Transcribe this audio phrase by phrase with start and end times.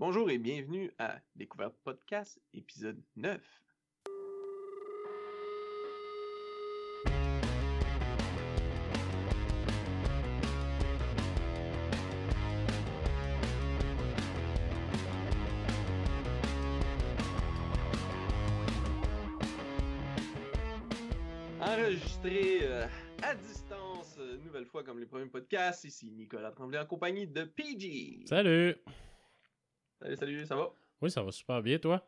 [0.00, 3.38] Bonjour et bienvenue à Découverte Podcast, épisode 9.
[21.60, 22.86] Enregistré euh,
[23.22, 27.44] à distance, euh, nouvelle fois comme les premiers podcasts, ici Nicolas Tremblay en compagnie de
[27.44, 28.24] PG.
[28.24, 28.76] Salut!
[30.00, 30.72] Salut, salut, ça va?
[31.02, 32.02] Oui, ça va super bien, toi?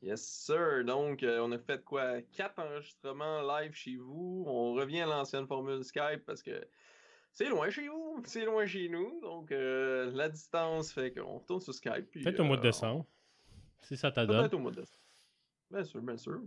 [0.00, 0.84] Yes, sir.
[0.86, 2.22] Donc, euh, on a fait quoi?
[2.32, 4.44] Quatre enregistrements live chez vous.
[4.46, 6.66] On revient à l'ancienne formule Skype parce que
[7.34, 9.20] c'est loin chez vous, c'est loin chez nous.
[9.20, 12.10] Donc, euh, la distance fait qu'on retourne sur Skype.
[12.10, 13.04] Peut-être au mois de euh, décembre.
[13.82, 14.40] Si ça t'adonne.
[14.40, 15.02] Peut-être au mois de décembre.
[15.70, 16.40] Bien sûr, bien sûr.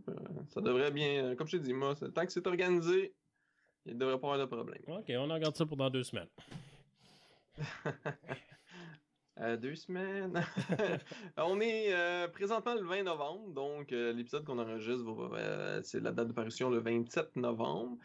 [0.50, 3.14] Ça devrait bien, comme je t'ai dit, moi, tant que c'est organisé,
[3.86, 4.82] il ne devrait pas avoir de problème.
[4.88, 6.30] Ok, on en regarde ça pour dans deux semaines.
[9.40, 10.44] Euh, deux semaines.
[11.38, 15.06] on est euh, présentement le 20 novembre, donc euh, l'épisode qu'on enregistre,
[15.84, 17.98] c'est la date de parution le 27 novembre.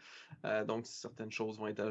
[0.65, 1.83] Donc certaines choses vont être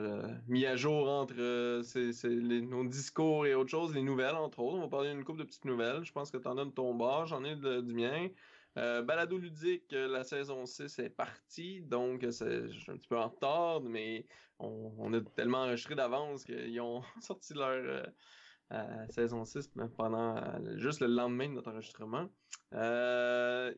[0.48, 4.78] mises à jour entre nos discours et autres choses, les nouvelles entre autres.
[4.78, 6.02] On va parler d'une couple de petites nouvelles.
[6.04, 8.28] Je pense que tu en as de ton bord, j'en ai de- du mien.
[8.74, 13.80] Balado ludique, la saison 6 est partie, donc je suis un petit peu en retard,
[13.82, 14.26] mais
[14.58, 18.06] on, on a tellement enregistré d'avance qu'ils ont sorti leur
[18.72, 20.36] euh, saison 6 ben, pendant
[20.76, 22.28] juste le lendemain de notre enregistrement.
[22.74, 23.72] Euh,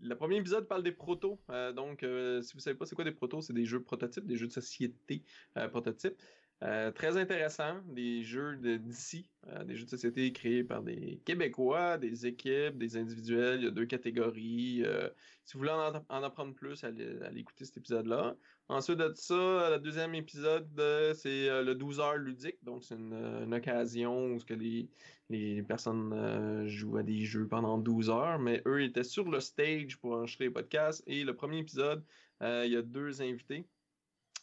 [0.00, 1.38] le premier épisode parle des protos.
[1.50, 4.26] Euh, donc, euh, si vous savez pas c'est quoi des protos, c'est des jeux prototypes,
[4.26, 5.24] des jeux de société
[5.70, 6.16] prototypes.
[6.62, 11.96] Euh, très intéressant, des jeux d'ici, euh, des jeux de société créés par des Québécois,
[11.96, 13.60] des équipes, des individuels.
[13.60, 14.82] Il y a deux catégories.
[14.84, 15.08] Euh,
[15.46, 18.36] si vous voulez en, en apprendre plus, allez, écouter cet épisode-là.
[18.68, 20.68] Ensuite de ça, le deuxième épisode,
[21.16, 22.62] c'est le 12 heures ludique.
[22.62, 24.90] Donc, c'est une, occasion où ce que les,
[25.30, 28.38] les personnes jouent à des jeux pendant 12 heures.
[28.38, 31.02] Mais eux étaient sur le stage pour enregistrer les podcasts.
[31.06, 32.04] Et le premier épisode,
[32.42, 33.64] il y a deux invités,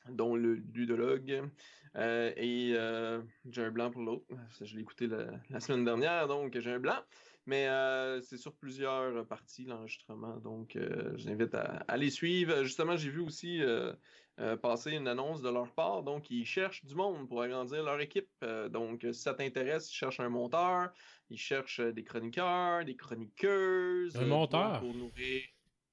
[0.10, 1.50] dont le ludologue.
[1.96, 4.26] euh, et euh, j'ai un blanc pour l'autre.
[4.62, 7.02] Je l'ai écouté la, la semaine dernière, donc j'ai un blanc.
[7.46, 12.64] Mais euh, c'est sur plusieurs parties l'enregistrement, donc euh, j'invite à, à les suivre.
[12.64, 13.62] Justement, j'ai vu aussi
[14.62, 18.30] passer une annonce de leur part, donc ils cherchent du monde pour agrandir leur équipe.
[18.70, 20.92] Donc si ça t'intéresse, ils cherchent un monteur,
[21.30, 24.16] ils cherchent des chroniqueurs, des chroniqueuses.
[24.18, 24.80] Un monteur?
[24.82, 25.42] Pour nourrir.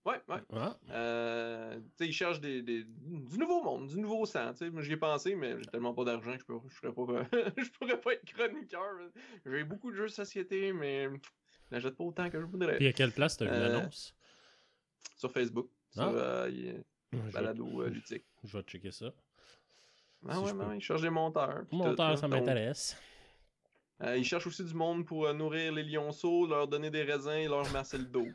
[0.04, 0.40] Ouais, ouais.
[0.52, 4.52] Ah, Euh, tu sais, ils cherchent des, des- du nouveau monde, du nouveau sang.
[4.52, 7.02] tu j'y ai pensé, mais j'ai tellement pas d'argent que je, peux, je, serais pas,
[7.56, 8.98] je pourrais pas être chroniqueur.
[9.46, 11.16] J'ai beaucoup de jeux de société, mais je
[11.70, 12.76] n'achète pas autant que je voudrais.
[12.76, 14.14] puis à quelle place t'as vu Euh, l'annonce?
[15.16, 16.12] Sur Facebook, sur Ah.
[16.12, 16.50] euh,
[17.12, 18.26] Je vais, Balado euh, ludique.
[18.42, 19.06] je vais checker ça.
[20.28, 21.60] Ah si ouais, ouais, ils cherchent des monteurs.
[21.66, 22.16] puis tout, Monteur, là.
[22.16, 22.96] ça m'intéresse.
[24.02, 27.30] Euh, ils cherchent aussi du monde pour euh, nourrir les lionceaux, leur donner des raisins
[27.32, 28.26] et leur masser le dos.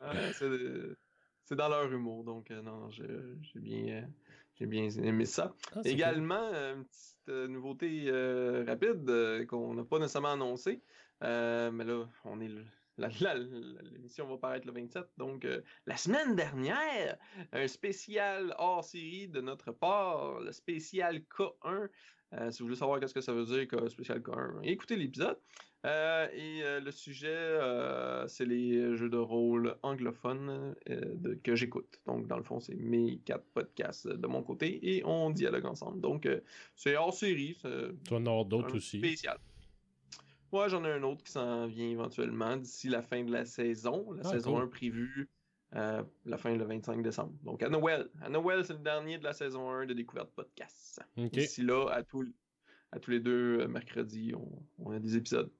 [0.00, 0.96] Ouais,
[1.44, 3.04] c'est dans leur humour, donc euh, non, j'ai
[3.56, 4.06] bien, euh,
[4.54, 5.54] j'ai bien aimé ça.
[5.74, 10.82] Ah, Également, euh, une petite euh, nouveauté euh, rapide euh, qu'on n'a pas nécessairement annoncée,
[11.24, 12.64] euh, mais là, on est le-
[13.90, 17.16] l'émission va paraître le 27, donc euh, la semaine dernière,
[17.52, 21.88] un spécial hors série de notre part, le spécial K1.
[22.34, 25.36] Euh, si vous voulez savoir qu'est-ce que ça veut dire, K, spécial K1, écoutez l'épisode.
[25.84, 27.58] Euh, et euh, le sujet,
[28.28, 32.00] c'est les jeux de rôle anglophones de- que j'écoute.
[32.06, 36.00] Donc, dans le fond, c'est mes quatre podcasts de mon côté et on dialogue ensemble.
[36.00, 36.28] Donc,
[36.76, 37.58] c'est hors série.
[38.06, 38.98] Tu en avoir d'autres aussi.
[38.98, 39.38] Spécial.
[40.52, 44.12] Ouais, j'en ai un autre qui s'en vient éventuellement d'ici la fin de la saison.
[44.12, 44.62] La Ah, saison cool.
[44.64, 45.28] 1 prévue
[45.74, 47.32] euh, la fin le 25 décembre.
[47.44, 48.08] Donc, à Noël.
[48.20, 51.00] À Noël, c'est le dernier de la saison 1 de Découverte Podcast.
[51.16, 51.30] Ok.
[51.32, 52.26] D'ici là, à, tous
[52.92, 55.50] à tous les deux euh, mercredis, on, on a des épisodes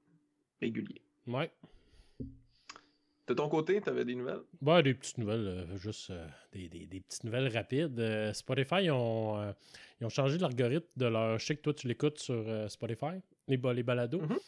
[0.61, 1.01] réguliers.
[1.27, 1.51] Ouais.
[3.29, 4.43] De ton côté, tu avais des nouvelles?
[4.61, 7.99] Bah, des petites nouvelles, euh, juste euh, des, des- des petites nouvelles rapides.
[8.01, 9.55] Euh, Spotify, ils ont,
[10.01, 11.39] ils ont changé l'algorithme de leur.
[11.39, 14.39] Je sais que toi, tu l'écoutes sur Spotify, les, les balados, Mhm.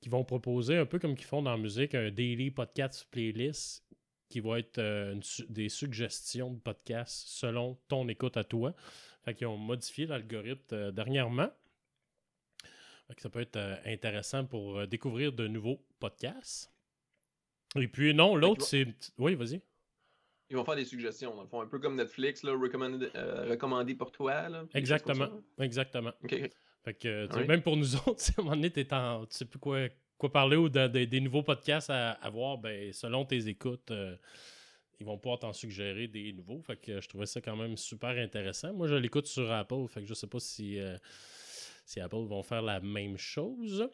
[0.00, 3.84] qui vont proposer, un peu comme qu'ils font dans la musique, un daily podcast playlist
[4.30, 8.74] qui va être euh, su- des suggestions de podcasts selon ton écoute à toi.
[9.24, 11.50] Fait qu'ils ont modifié l'algorithme euh, dernièrement.
[13.08, 16.72] Fait que ça peut être euh, intéressant pour découvrir de nouveaux podcasts.
[17.76, 18.86] Et puis, non, l'autre, c'est.
[19.18, 19.60] Oui, vas-y.
[20.48, 23.94] Ils vont faire des suggestions, dans le fond, un peu comme Netflix, là, recommandé, recommandé
[23.94, 24.48] pour toi.
[24.48, 25.28] Là, Exactement.
[25.60, 26.12] Exactement.
[26.82, 29.86] Fait que, même pour nous autres, à un moment donné, en, tu sais plus quoi,
[30.20, 33.90] quoi parler ou de- de- des nouveaux podcasts à, à voir, ben, selon tes écoutes,
[33.90, 34.14] euh,
[35.00, 36.60] ils vont pouvoir t'en suggérer des nouveaux.
[36.60, 38.72] Fait que je trouvais ça quand même super intéressant.
[38.74, 40.96] Moi, je l'écoute sur Apple, fait que je sais pas si, euh,
[41.86, 43.88] si Apple vont faire la même chose.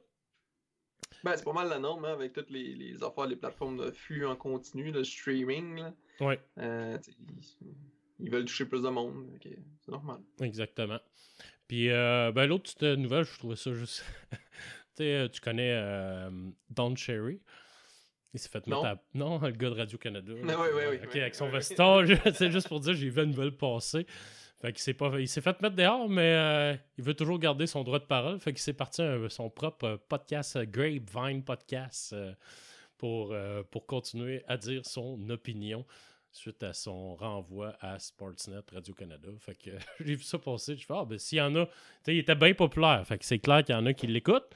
[1.23, 3.90] Ben, c'est pas mal la norme, hein, avec toutes les, les affaires, les plateformes de
[3.93, 5.76] flux en continu, le streaming.
[5.79, 5.94] Là.
[6.20, 6.40] Ouais.
[6.58, 6.99] Euh,
[8.19, 9.31] ils, veulent toucher plus de monde.
[9.37, 9.49] ok,
[9.81, 10.19] C'est normal.
[10.40, 10.99] Exactement.
[11.69, 14.05] Puis, euh, ben, l'autre petite nouvelle, je trouvais ça juste.
[14.96, 16.31] sais, euh, tu connais euh,
[16.70, 17.40] Don Cherry?
[18.34, 18.84] Il s'est fait mettre Non.
[18.88, 18.96] à.
[19.14, 20.32] Non, le gars de Radio-Canada.
[20.34, 22.04] oui, oui, oui, Ok, avec son veston,
[22.34, 24.06] c'est juste pour dire, j'ai vu une nouvelle passer.
[24.60, 27.66] Fait qu'il s'est pas, il s'est fait mettre dehors, mais euh, il veut toujours garder
[27.66, 28.40] son droit de parole.
[28.40, 32.32] Fait qu'il s'est parti un- son propre podcast, Grapevine Podcast, euh,
[32.96, 35.84] pour, euh, pour continuer à dire son opinion
[36.32, 39.28] suite à son renvoi à Sportsnet Radio-Canada.
[39.40, 39.70] Fait que
[40.00, 40.76] j'ai vu ça passer.
[40.76, 41.72] Je fais, ah, ben s'il y en a, tu
[42.04, 43.06] sais, il était bien populaire.
[43.06, 44.50] Fait que c'est clair qu'il y en a qui l'écoutent.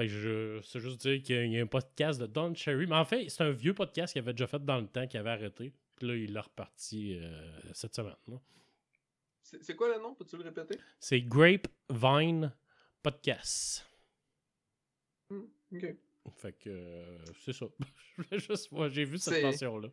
[0.00, 2.86] Fait que je, c'est juste dire qu'il y a- un podcast de Don Cherry.
[2.86, 5.20] Mais en fait, c'est un vieux podcast qu'il avait déjà fait dans le temps, qu'il
[5.20, 5.74] avait arrêté.
[5.96, 8.14] Puis là, il l'a reparti euh, cette semaine.
[9.42, 10.14] C'est quoi le nom?
[10.14, 10.78] Peux-tu le répéter?
[10.98, 12.50] C'est Grapevine
[13.02, 13.84] Podcast.
[15.28, 15.42] Hmm,
[15.74, 15.96] ok.
[16.36, 17.66] Fait que euh, c'est ça.
[18.16, 19.88] Je voulais juste voir, j'ai vu cette mention-là.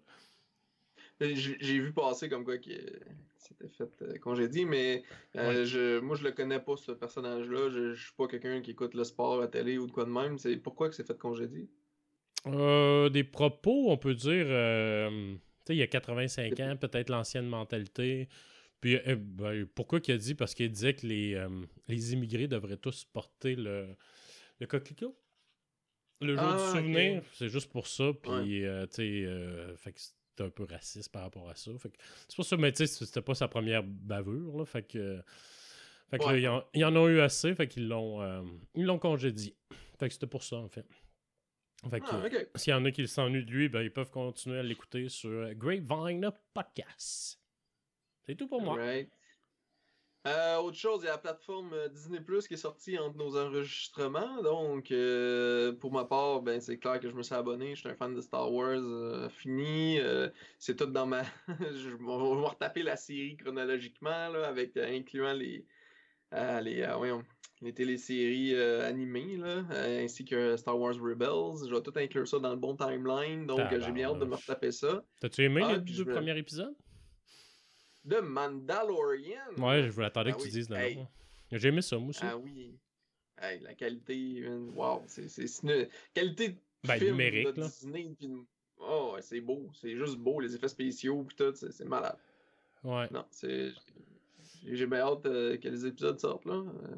[1.19, 2.79] Ben, J'ai vu passer comme quoi qu'il
[3.37, 5.03] s'était fait euh, congédier, mais
[5.35, 7.69] euh, je, moi je le connais pas ce personnage-là.
[7.69, 10.11] Je, je suis pas quelqu'un qui écoute le sport à télé ou de quoi de
[10.11, 10.37] même.
[10.37, 11.69] C'est pourquoi que c'est fait congédier?
[12.47, 14.45] Euh, des propos, on peut dire.
[14.47, 18.29] euh, tu sais, il y a 85 Des- ans, peut-être l'ancienne mentalité.
[18.81, 20.35] Puis, euh, ben, pourquoi qu'il a dit?
[20.35, 21.49] Parce qu'il disait que les, euh,
[21.89, 23.87] les immigrés devraient tous porter le,
[24.59, 25.17] le coquelicot.
[26.21, 26.93] Le jour Ah, du ok.
[26.93, 28.11] souvenir, c'est juste pour ça.
[28.21, 29.25] Puis, euh, tu sais,
[30.43, 31.71] un peu raciste par rapport à ça.
[31.77, 31.97] Fait que
[32.27, 34.57] c'est pour ça, mais tu sais, c'était pas sa première bavure.
[34.57, 35.21] Là, fait que,
[36.09, 37.53] fait que là, ils en, ils en ont eu assez.
[37.55, 38.41] Fait qu'ils l'ont euh,
[38.75, 39.55] ils l'ont congédié.
[39.99, 40.85] Fait que c'était pour ça, en fait.
[41.89, 44.59] Fait que, Ah, s'il y en a qui s'ennuient de lui, ben, ils peuvent continuer
[44.59, 47.39] à l'écouter sur Grapevine Podcast.
[48.25, 48.75] C'est tout pour moi.
[48.75, 49.09] Right.
[50.27, 53.18] Euh, autre chose, il y a la plateforme euh, Disney Plus qui est sortie entre
[53.18, 54.41] nos enregistrements.
[54.44, 57.75] Donc, euh, pour ma part, ben, c'est clair que je me suis abonné.
[57.75, 60.00] Je suis un fan de Star Wars euh, fini.
[60.59, 61.24] C'est tout dans ma.
[61.47, 65.65] je vais on va retaper la série chronologiquement, là, avec, incluant les,
[66.33, 67.23] les, voyons,
[67.62, 71.69] les téléséries animées, là, ainsi que Star Wars Rebels.
[71.69, 73.45] Je vais tout inclure ça dans le bon timeline.
[73.45, 75.03] Donc, j'ai bien hâte de me retaper ça.
[75.21, 76.75] T'as-tu aimé Ah, les deux premiers épisodes?
[78.07, 79.54] De Mandalorian.
[79.57, 80.71] Ouais, je voulais attendre Ah que tu dises.
[80.71, 81.06] Hey.
[81.51, 82.21] J'ai aimé ça, moi aussi.
[82.24, 82.77] Ah oui.
[83.39, 84.44] Hey, la qualité,
[84.74, 85.27] wow, c'est
[85.63, 86.56] une qualité de
[86.88, 87.68] Ben, film numérique, de là.
[87.68, 88.45] Disney, puis de-
[88.80, 92.18] oh, c'est beau, c'est juste beau, les effets spéciaux puis tout, c'est malade.
[92.83, 93.07] Ouais.
[93.12, 93.71] Non, c'est
[94.65, 96.56] j'ai bien hâte euh, que les épisodes sortent là.
[96.56, 96.95] Euh,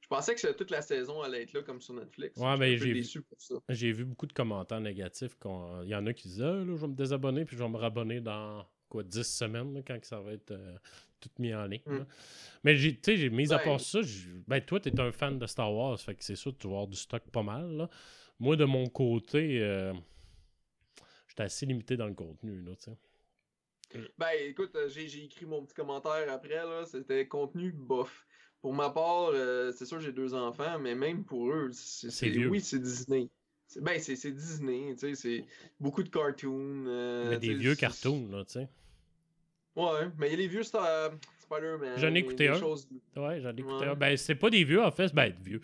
[0.00, 2.38] je pensais que toute la saison allait être là comme sur Netflix.
[2.38, 3.54] Ouais, suis ben, j'ai déçu pour ça.
[3.70, 5.34] J'ai vu beaucoup de commentaires négatifs.
[5.36, 7.62] qu'on- Il y en a qui disaient, Ah, là, je vais me désabonner, puis je
[7.62, 10.76] vais me rabonner dans quoi, 10 semaines, là, quand que ça va être euh,
[11.18, 11.82] tout mis en ligne.
[11.84, 12.06] Mm.
[12.62, 13.98] Mais j'ai, tu sais, j'ai mis à part ça,
[14.46, 16.74] ben toi, t'es un fan de Star Wars, fait que c'est sûr que tu vas
[16.74, 17.76] avoir du stock pas mal.
[17.76, 17.90] là.
[18.38, 19.92] Moi, de mon côté, euh,
[21.26, 24.00] j'étais assez limité dans le contenu, là, tu sais.
[24.16, 28.26] Ben écoute, euh, j'ai écrit mon petit commentaire après, là, c'était contenu bof.
[28.60, 32.60] Pour ma part, euh, c'est sûr j'ai deux enfants, mais même pour eux, c'est oui,
[32.60, 33.28] c'est Disney.
[33.66, 35.44] C'est- Ben c'est Disney, tu sais, c'est
[35.80, 36.84] beaucoup de cartoons.
[36.86, 38.68] euh, Mais tu des vieux cartoons, là, tu sais.
[39.76, 41.10] Ouais, mais il y a les vieux Star-
[41.40, 41.98] Spider-Man.
[41.98, 42.58] J'en ai écouté un.
[42.58, 43.86] choses- Ouais, j'en ai écouté Ouais.
[43.88, 43.94] un.
[43.94, 45.12] Ben, c'est pas des vieux, en fait.
[45.14, 45.60] Ben, vieux.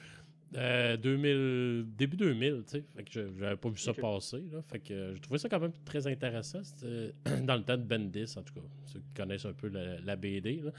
[0.56, 2.84] Euh, 2000, début 2000, tu sais.
[2.96, 4.60] Fait que j'avais pas vu ça passer, là.
[4.68, 6.62] Fait que euh, je trouvais ça quand même très intéressant.
[6.64, 7.14] C'était
[7.44, 8.60] dans le temps de Bendis, en tout cas.
[8.86, 10.72] Ceux qui connaissent un peu la, la BD, là.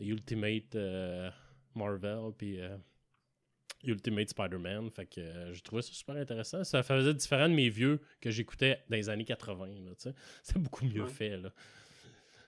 [0.00, 1.30] Les Ultimate euh,
[1.76, 2.76] Marvel, puis euh,
[3.84, 4.90] Ultimate Spider-Man.
[4.90, 6.64] Fait que euh, je trouvais ça super intéressant.
[6.64, 10.14] Ça faisait différent de mes vieux que j'écoutais dans les années 80, là, tu sais.
[10.42, 11.08] C'était beaucoup mieux Ouais.
[11.08, 11.52] fait, là.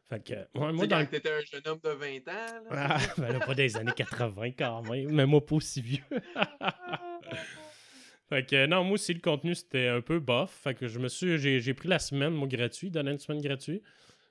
[0.08, 2.30] Fait que, moi, dans t'étais un jeune homme de 20 ans,
[2.70, 2.70] là.
[2.72, 6.02] ah, ben là, pas des années 80 quand même, mais moi pas aussi vieux.
[8.28, 10.50] fait que non, moi aussi le contenu c'était un peu bof.
[10.62, 11.38] Fait que je me suis.
[11.38, 13.82] J'ai, j'ai pris la semaine, moi, gratuit, donné une semaine gratuite.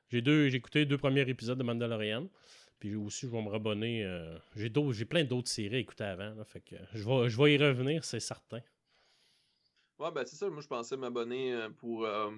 [0.09, 0.47] J'ai deux.
[0.49, 2.27] J'ai écouté les deux premiers épisodes de Mandalorian.
[2.79, 4.03] Puis aussi, je vais me rabonner.
[4.03, 6.35] euh, j'ai, j'ai plein d'autres séries à écouter avant.
[6.35, 8.59] là, fait que je vais, je vais y revenir, c'est certain.
[9.97, 10.49] Ouais, ben c'est ça.
[10.49, 12.29] Moi, je pensais m'abonner euh, pour, euh,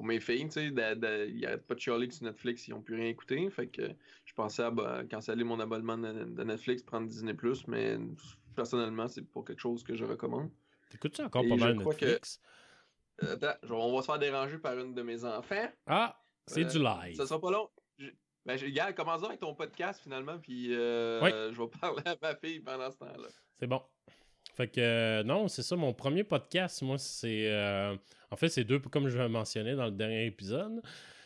[0.00, 0.46] pour mes filles.
[0.46, 3.50] Tu sais, ils arrêtent pas de chialer que sur Netflix, ils ont plus rien écouté.
[3.50, 3.82] Fait que
[4.24, 7.34] je pensais à bah, canceller mon abonnement de, de Netflix, prendre Disney+,
[7.68, 7.98] mais
[8.56, 10.48] personnellement, c'est pas quelque chose que je recommande.
[10.88, 12.40] T'écoutes ça encore Et pas mal que- Netflix?
[13.22, 15.68] Euh, Attends, on va se faire déranger par une de mes enfants.
[15.86, 17.14] Ah, c'est Euh, du live.
[17.16, 17.68] Ça sera pas long.
[17.98, 18.08] Je-
[18.46, 21.30] Ben, je- commence avec ton podcast finalement, puis euh, Oui.
[21.52, 23.28] je vais parler à ma fille pendant ce temps-là.
[23.58, 23.82] C'est bon.
[24.54, 27.50] Fait que euh, non, c'est ça, mon premier podcast, moi, c'est.
[28.30, 30.80] En fait, c'est deux, comme je mentionnais dans le dernier épisode,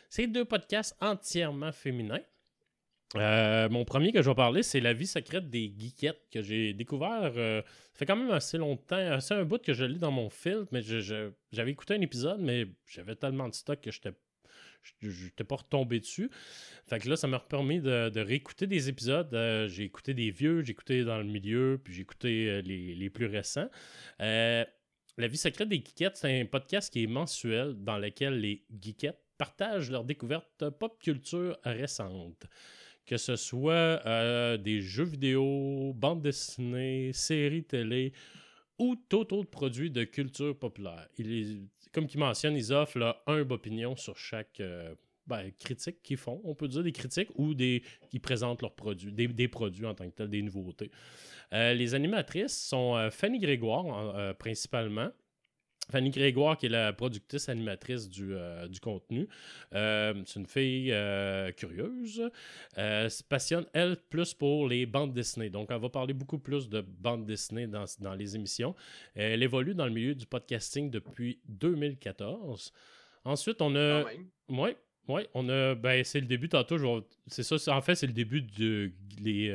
[0.08, 2.22] c'est deux podcasts entièrement féminins.
[3.16, 6.72] Euh, mon premier que je vais parler, c'est La vie secrète des geekettes que j'ai
[6.72, 7.32] découvert.
[7.36, 9.20] Euh, ça fait quand même assez longtemps.
[9.20, 12.66] C'est un bout que je lis dans mon film, mais j'avais écouté un épisode, mais
[12.86, 16.30] j'avais tellement de stock que je n'étais pas retombé dessus.
[16.88, 19.32] Fait que là, ça m'a permis de, réécouter des épisodes.
[19.32, 23.26] Euh, j'ai écouté des vieux, j'ai écouté dans le milieu, puis j'ai écouté les, plus
[23.26, 23.68] récents.
[25.16, 29.20] La vie secrète des geekettes, c'est un podcast qui est mensuel dans lequel les geekettes
[29.38, 32.46] partagent leurs découvertes pop culture récentes
[33.06, 38.12] que ce soit euh, des jeux vidéo, bandes dessinées, séries télé
[38.78, 41.08] ou tout autre produit de culture populaire.
[41.92, 44.94] Comme ils mentionnent, ils offrent là, un opinion sur chaque euh,
[45.26, 46.40] ben, critique qu'ils font.
[46.44, 50.08] On peut dire des critiques ou des qui présentent leurs produits, des, produits en tant
[50.08, 50.90] que tels, des nouveautés.
[51.52, 55.10] Euh, les animatrices sont Fanny Grégoire principalement,
[55.90, 59.28] Fanny Grégoire, qui est la productrice animatrice du, euh, contenu,
[59.74, 62.30] euh, c'est une fille euh, curieuse,
[62.76, 65.50] se passionne, elle, plus pour les bandes dessinées.
[65.50, 68.74] Donc, elle va parler beaucoup plus de bandes dessinées dans, dans les émissions.
[69.14, 72.72] Elle évolue dans le milieu du podcasting depuis 2014.
[73.24, 74.04] Ensuite, on a...
[74.48, 74.76] Oui,
[75.08, 75.74] oui, on a.
[75.74, 77.04] Ben, c'est le début tantôt.
[77.26, 77.76] C'est ça.
[77.76, 79.52] En fait, c'est le début de les,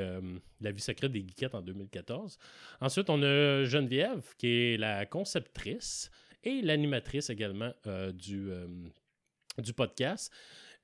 [0.62, 2.38] la vie secrète des geekettes en 2014.
[2.82, 6.12] Ensuite, on a Geneviève, qui est la conceptrice
[6.44, 8.68] et l'animatrice également euh, du, euh,
[9.58, 10.34] du podcast.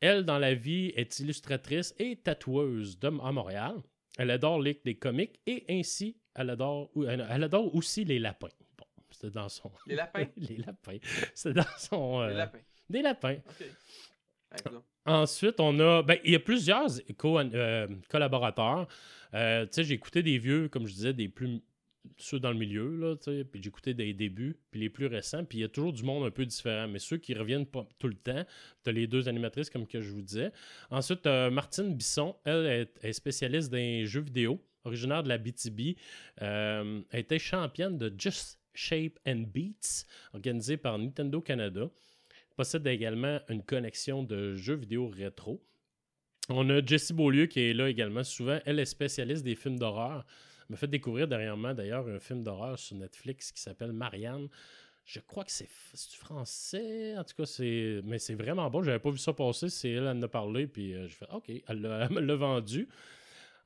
[0.02, 3.76] Elle, dans la vie, est illustratrice et tatoueuse à Montréal.
[4.18, 8.50] Elle adore lire des comics et ainsi, elle adore, elle adore aussi les lapins.
[8.78, 9.72] Bon, c'était dans son.
[9.88, 10.28] Les lapins?
[10.38, 10.98] les lapins.
[11.34, 12.22] C'était dans son.
[12.22, 12.60] Euh, les lapins.
[12.90, 13.38] Des lapins.
[15.06, 16.02] Ensuite, on a.
[16.02, 16.88] Ben, il y a plusieurs
[18.08, 18.88] collaborateurs.
[19.32, 21.62] tu sais, j'ai écouté des vieux, comme je disais, des plus
[22.18, 23.16] ceux dans le milieu, là,
[23.52, 26.26] puis j'écoutais des débuts, puis les plus récents, puis il y a toujours du monde
[26.26, 26.88] un peu différent.
[26.88, 28.46] Mais ceux qui reviennent pas tout le temps,
[28.84, 30.52] tu as les deux animatrices, comme que je vous disais.
[30.90, 35.98] Ensuite, Martine Bisson, elle est, spécialiste des jeux vidéo, originaire de la BTB.
[36.42, 41.90] Euh, elle était championne de Just Shape and Beats, organisée par Nintendo Canada.
[42.56, 45.62] Possède également une connexion de jeux vidéo rétro.
[46.50, 48.60] On a Jessie Beaulieu qui est là également souvent.
[48.66, 50.26] Elle est spécialiste des films d'horreur
[50.70, 54.48] m'a fait découvrir dernièrement, d'ailleurs, un film d'horreur sur Netflix qui s'appelle Marianne.
[55.06, 55.70] Je crois que c'est
[56.18, 57.16] français?
[57.16, 58.02] En tout cas, c'est.
[58.04, 58.82] Mais c'est vraiment bon.
[58.82, 59.70] J'avais pas vu ça passer.
[59.70, 60.66] C'est elle, elle en a parlé.
[60.66, 62.90] Puis je euh, j'ai fait OK, elle, me l'a vendu.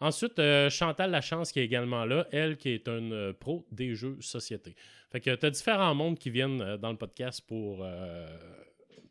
[0.01, 3.95] Ensuite, euh, Chantal Lachance qui est également là, elle qui est une euh, pro des
[3.95, 4.75] jeux société.
[5.11, 7.85] Fait que tu as différents mondes qui viennent dans le podcast pour,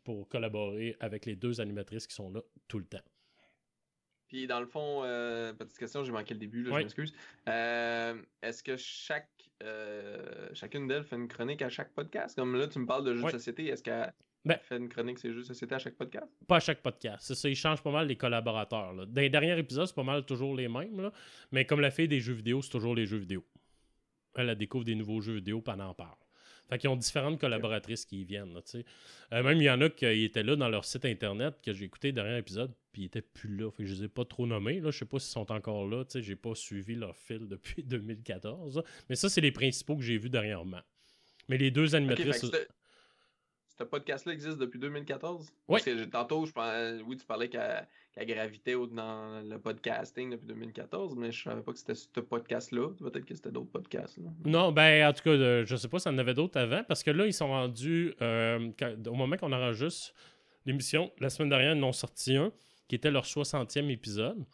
[0.03, 3.03] pour collaborer avec les deux animatrices qui sont là tout le temps.
[4.29, 7.13] Puis dans le fond, euh, petite question, j'ai manqué le début, là, je m'excuse.
[7.47, 9.27] Euh, est-ce que chaque
[9.63, 12.35] euh, chacune d'elles fait une chronique à chaque podcast?
[12.35, 14.13] Comme là, tu me parles de jeux de société, est-ce qu'elle
[14.45, 16.27] ben, fait une chronique ces jeux de société à chaque podcast?
[16.47, 17.25] Pas à chaque podcast.
[17.25, 18.93] C'est ça, ils changent pas mal les collaborateurs.
[18.93, 19.07] Là.
[19.07, 21.01] Dans les derniers épisodes, c'est pas mal toujours les mêmes.
[21.01, 21.11] Là.
[21.51, 23.43] Mais comme la fille des jeux vidéo, c'est toujours les jeux vidéo.
[24.35, 26.18] Elle, elle découvre des nouveaux jeux vidéo, pendant en parle.
[26.69, 28.53] Fait qu'ils ont différentes collaboratrices qui y viennent.
[28.53, 28.61] Là,
[29.33, 31.85] euh, même il y en a qui étaient là dans leur site internet que j'ai
[31.85, 33.71] écouté dernier épisode, puis ils étaient plus là.
[33.71, 34.79] Fait que je les ai pas trop nommés.
[34.79, 34.91] Là.
[34.91, 36.03] Je sais pas s'ils sont encore là.
[36.13, 38.83] Je n'ai pas suivi leur fil depuis 2014.
[39.09, 40.81] Mais ça, c'est les principaux que j'ai vus dernièrement.
[41.47, 42.45] Mais les deux animatrices.
[43.79, 45.47] Ce podcast-là existe depuis 2014?
[45.47, 45.51] Oui.
[45.67, 51.15] Parce que tantôt, je oui, tu parlais qu'à la gravité dans le podcasting depuis 2014,
[51.15, 52.89] mais je savais pas que c'était ce podcast-là.
[52.99, 54.19] Peut-être que c'était d'autres podcasts.
[54.43, 57.03] Non, ben en tout cas, euh, je sais pas si en avait d'autres avant, parce
[57.03, 58.69] que là, ils sont rendus, euh,
[59.07, 60.13] au moment qu'on enregistre
[60.65, 62.51] l'émission, la semaine dernière, ils en ont sorti un,
[62.89, 64.45] qui était leur 60e épisode.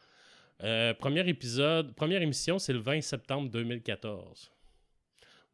[0.64, 4.52] Euh, premier épisode, première émission, c'est le 20 septembre 2014.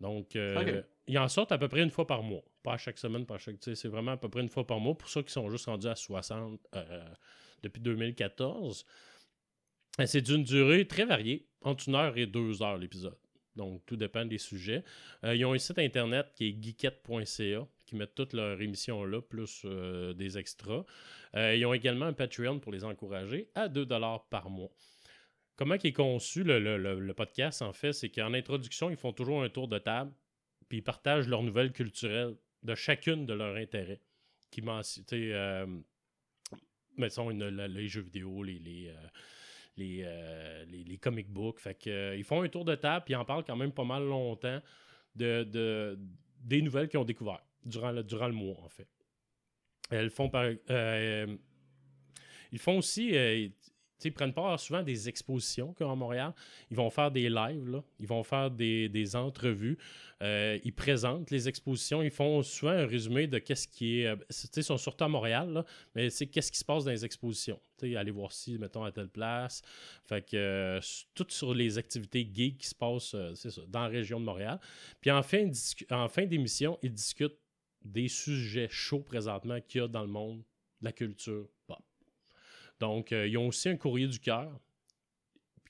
[0.02, 2.44] Donc, ils en sortent à peu près une fois par mois.
[2.64, 3.56] Pas à chaque semaine, pas à chaque.
[3.60, 4.98] C'est vraiment à peu près une fois par mois.
[4.98, 6.60] Pour ceux qui sont juste rendus à 60,
[7.64, 8.86] depuis 2014.
[10.06, 13.18] C'est d'une durée très variée, entre une heure et deux heures l'épisode.
[13.56, 14.84] Donc, tout dépend des sujets.
[15.26, 19.22] Euh, ils ont un site internet qui est geekette.ca qui met toutes leurs émissions là,
[19.22, 20.86] plus euh, des extras.
[21.36, 23.86] Euh, ils ont également un Patreon pour les encourager à 2
[24.30, 24.72] par mois.
[25.58, 29.50] Comment est conçu le, le podcast, en fait, c'est qu'en introduction, ils font toujours un
[29.50, 30.12] tour de table,
[30.70, 34.02] puis ils partagent leurs nouvelles culturelles de chacune de leurs intérêts.
[34.50, 34.62] Qui
[36.98, 41.60] mettons, les jeux vidéo, les, les, euh, euh, les, les, comic books.
[41.60, 43.84] Fait que, euh, ils font un tour de table, ils en parlent quand même pas
[43.84, 44.62] mal longtemps
[45.16, 46.00] de, de
[46.40, 48.88] des nouvelles qu'ils ont découvertes durant le, durant mois, en fait.
[49.90, 50.32] Elles font
[52.54, 53.12] ils font aussi,
[54.06, 56.34] ils prennent part souvent à des expositions à Montréal.
[56.70, 59.78] Ils vont faire des lives, ils vont faire des, des entrevues.
[60.22, 62.02] Euh, ils présentent les expositions.
[62.04, 64.16] Ils font souvent un résumé de qu'est-ce qui est.
[64.56, 65.66] ils sont surtout à Montréal,
[65.96, 67.60] mais c'est qu'est-ce qui se passe dans les expositions.
[67.80, 69.62] sais, aller voir si, mettons, à telle place.
[70.06, 70.80] Fait que
[71.16, 73.16] tout sur les activités geeks qui se passent
[73.68, 74.60] dans la région de Montréal.
[75.00, 75.50] Puis en fin,
[75.90, 77.38] en fin d'émission, ils discutent
[77.84, 80.44] des sujets chauds présentement qu'il y a dans le monde
[80.82, 81.80] de la culture pop.
[82.82, 84.60] Donc, euh, ils ont aussi un courrier du cœur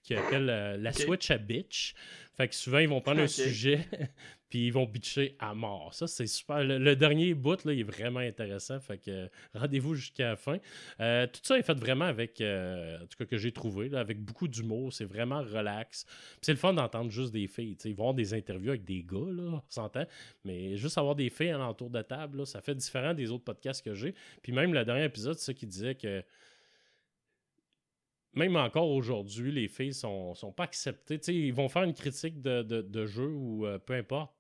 [0.02, 1.94] qui appelle euh, la Switch à bitch.
[2.38, 3.86] Fait que souvent, ils vont prendre un sujet
[4.50, 5.94] puis ils vont bitcher à mort.
[5.94, 6.64] Ça, c'est super.
[6.64, 8.80] Le, dernier bout, là, il est vraiment intéressant.
[8.80, 10.58] Fait que rendez-vous jusqu'à la fin.
[11.02, 14.20] Euh, tout ça est fait vraiment avec, en tout cas, que j'ai trouvé, là, avec
[14.20, 14.92] beaucoup d'humour.
[14.94, 16.06] C'est vraiment relax.
[16.42, 17.78] c'est le fun d'entendre juste des filles.
[17.84, 20.06] Ils vont avoir des interviews avec des gars, là, on s'entend.
[20.46, 23.94] Mais juste avoir des filles alentour de table, ça fait différent des autres podcasts que
[23.94, 24.16] j'ai.
[24.42, 26.24] Puis même le dernier épisode, c'est ça qui disait que
[28.34, 31.20] même encore aujourd'hui, les filles sont, sont pas acceptées.
[31.28, 34.34] ils vont faire une critique de, jeu ou euh, peu importe,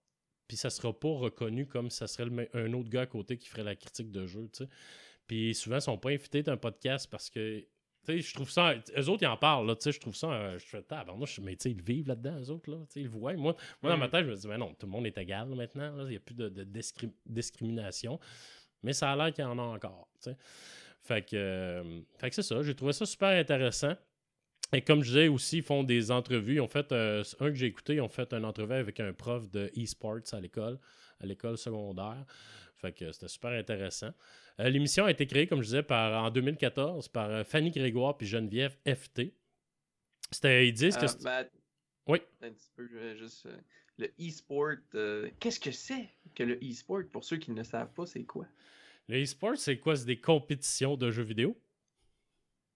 [0.48, 3.63] puis ça sera pas reconnu comme ça serait un autre gars à côté qui ferait
[3.63, 4.50] la critique de jeu.
[5.27, 7.65] Puis souvent, ils sont pas invités d'un podcast parce que
[8.07, 8.74] je trouve ça.
[8.98, 10.31] Eux autres, ils en parlent, là, je trouve ça.
[10.31, 10.83] Euh, je fais
[11.41, 13.33] mais ils vivent là-dedans, eux autres, là, ils le voient.
[13.33, 15.50] Moi, moi dans ma tête, je me dis, mais non, tout le monde est égal
[15.50, 16.50] maintenant, il n'y a plus de,
[17.25, 18.19] discrimination.
[18.83, 20.07] Mais ça a l'air qu'il y en a encore,
[21.03, 22.62] fait que, euh, fait que c'est ça.
[22.62, 23.96] J'ai trouvé ça super intéressant.
[24.74, 26.55] Et comme je disais aussi, ils font des entrevues.
[26.55, 29.12] Ils ont fait, euh, un que j'ai écouté, ils ont fait une entrevue avec un
[29.12, 30.79] prof de e-sports à l'école,
[31.20, 32.24] à l'école secondaire.
[32.75, 34.12] Fait que c'était super intéressant.
[34.60, 38.27] Euh, l'émission a été créée, comme je disais, par, en 2014 par Fanny Grégoire puis
[38.27, 39.34] Geneviève FT.
[40.31, 41.24] C'était, ils disent que.
[41.24, 41.46] Ben,
[42.08, 42.22] oui.
[42.41, 43.48] Un petit peu, juste.
[43.98, 44.75] le e-sport,
[45.39, 47.01] qu'est-ce que c'est que le e-sport?
[47.12, 48.46] Pour ceux qui ne savent pas, c'est quoi?
[49.08, 49.96] Le e-sport, c'est quoi?
[49.96, 51.58] C'est des compétitions de jeux vidéo?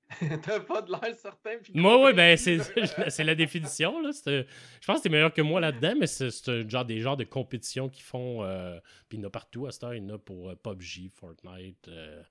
[0.43, 1.57] T'as pas de l'air certain.
[1.73, 4.01] Moi, oui, ben, c'est la définition.
[4.01, 4.11] Là.
[4.13, 4.45] Je
[4.85, 8.01] pense que t'es meilleur que moi là-dedans, mais c'est genre des genres de compétitions qui
[8.01, 8.43] font.
[8.43, 8.79] Euh,
[9.09, 9.95] puis il y en a partout à cette heure.
[9.95, 12.21] Il y en a pour euh, PUBG, Fortnite, euh,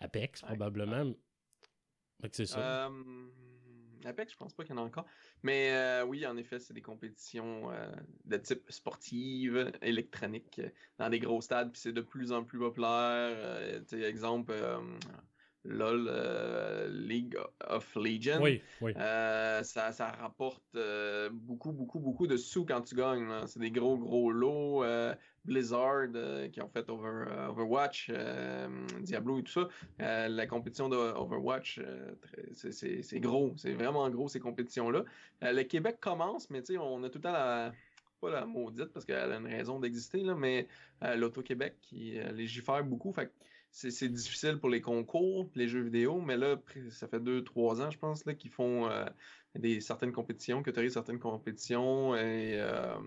[0.00, 1.12] Apex, probablement.
[2.32, 2.90] c'est ça.
[4.04, 5.06] Apex, je pense pas qu'il y en a encore.
[5.42, 7.90] Mais euh, oui, en effet, c'est des compétitions euh,
[8.24, 10.60] de type sportive, électronique,
[10.98, 12.90] dans des gros stades, puis c'est de plus en plus populaire.
[12.90, 14.54] Euh, exemple,
[15.64, 16.10] LOL,
[16.90, 18.40] League of Legends.
[18.40, 18.92] Oui, oui.
[18.94, 20.76] Ça, ça, rapporte
[21.32, 23.46] beaucoup, beaucoup, beaucoup de sous quand tu gagnes.
[23.46, 24.84] C'est des gros, gros lots.
[25.48, 28.68] Blizzard euh, qui ont fait euh, Overwatch, euh,
[29.00, 29.68] Diablo et tout ça.
[30.28, 31.80] la compétition de Overwatch,
[32.52, 35.04] c'est gros, c'est vraiment gros ces compétitions-là.
[35.42, 37.72] le Québec commence, mais on a tout le temps la
[38.20, 40.66] pas la maudite parce qu'elle a une raison d'exister, mais
[41.00, 43.12] l'Auto-Québec qui légifère beaucoup.
[43.12, 43.32] Fait
[43.70, 46.56] c'est difficile pour les concours, les jeux vidéo, mais là,
[46.90, 48.88] ça fait deux, trois ans, je pense, qu'ils font
[49.54, 52.98] des certaines compétitions, que tu as certaines compétitions, et euh, euh,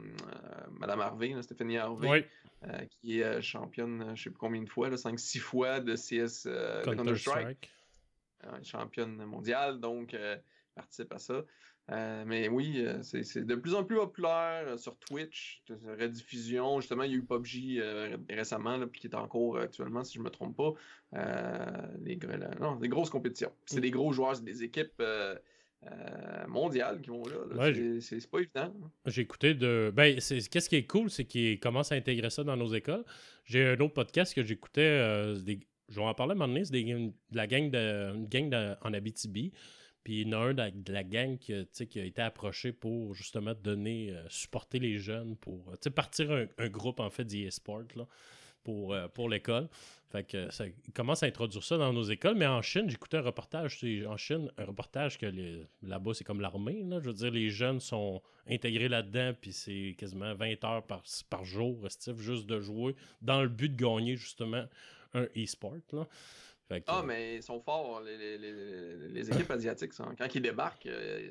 [0.72, 2.28] Madame Harvey, Stéphanie Harvey,
[2.64, 6.48] euh, qui est championne, je ne sais plus combien de fois, 5-6 fois de CS
[6.84, 7.70] Counter-Strike.
[8.64, 10.16] championne mondiale, donc
[10.76, 11.44] participe à ça.
[11.90, 15.64] mais oui, c'est de plus en plus populaire sur Twitch,
[16.00, 16.82] rediffusion.
[16.82, 17.82] Justement, il y a eu PUBG
[18.30, 20.74] récemment, puis qui est en cours actuellement, si je ne me trompe pas.
[22.04, 22.20] les,
[22.60, 23.54] non, des grosses compétitions.
[23.66, 23.82] C'est mm.
[23.82, 25.02] des gros joueurs, c'est des équipes
[25.84, 27.74] euh, mondiales qui vont là.
[28.02, 28.74] c'est pas évident.
[29.08, 29.92] J'ai écouté de.
[29.96, 33.04] Ben, qu'est-ce qui est cool, c'est qu'ils commencent à intégrer ça dans nos écoles.
[33.46, 34.82] J'ai un autre podcast que j'écoutais.
[34.82, 36.66] Euh, je vais en parler à un moment donné.
[36.66, 39.52] C'est de la gang, de, une gang en Abitibi.
[40.04, 41.54] Puis il y en a un de la, gang qui,
[41.88, 46.70] qui, a été approché pour justement donner, euh, supporter les jeunes, pour partir un, un,
[46.70, 47.84] groupe en fait d'e-sport
[48.64, 49.68] pour, pour l'école.
[50.12, 52.36] Fait que ça commence à introduire ça dans nos écoles.
[52.36, 53.84] Mais en Chine, j'écoutais un reportage.
[54.08, 55.26] En Chine, un reportage que
[55.82, 56.86] là-bas, c'est comme l'armée.
[56.90, 61.46] Je veux dire, les jeunes sont intégrés là-dedans, puis c'est quasiment 20 heures par, par
[61.46, 64.66] jour, juste de jouer, dans le but de gagner justement
[65.14, 65.78] un e-sport.
[66.88, 69.92] Ah, mais ils sont forts, les, les, les équipes asiatiques.
[69.96, 71.30] Quand ils débarquent, euh,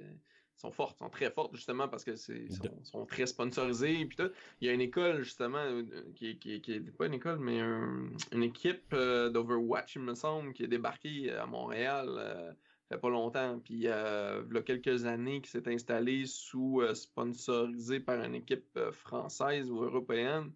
[0.60, 2.46] sont fortes, sont très fortes justement parce que c'est
[2.84, 4.04] sont, très sponsorisées.
[4.04, 4.18] Puis
[4.60, 5.82] Il y a une école justement euh,
[6.14, 10.52] qui, qui, qui est pas une école, mais une équipe euh, d'Overwatch, il me semble,
[10.52, 12.08] qui est débarquée à Montréal.
[12.18, 12.52] Euh,
[12.88, 18.20] fait pas longtemps, puis il y a quelques années qui s'est installée sous sponsorisée par
[18.20, 20.50] une équipe française ou européenne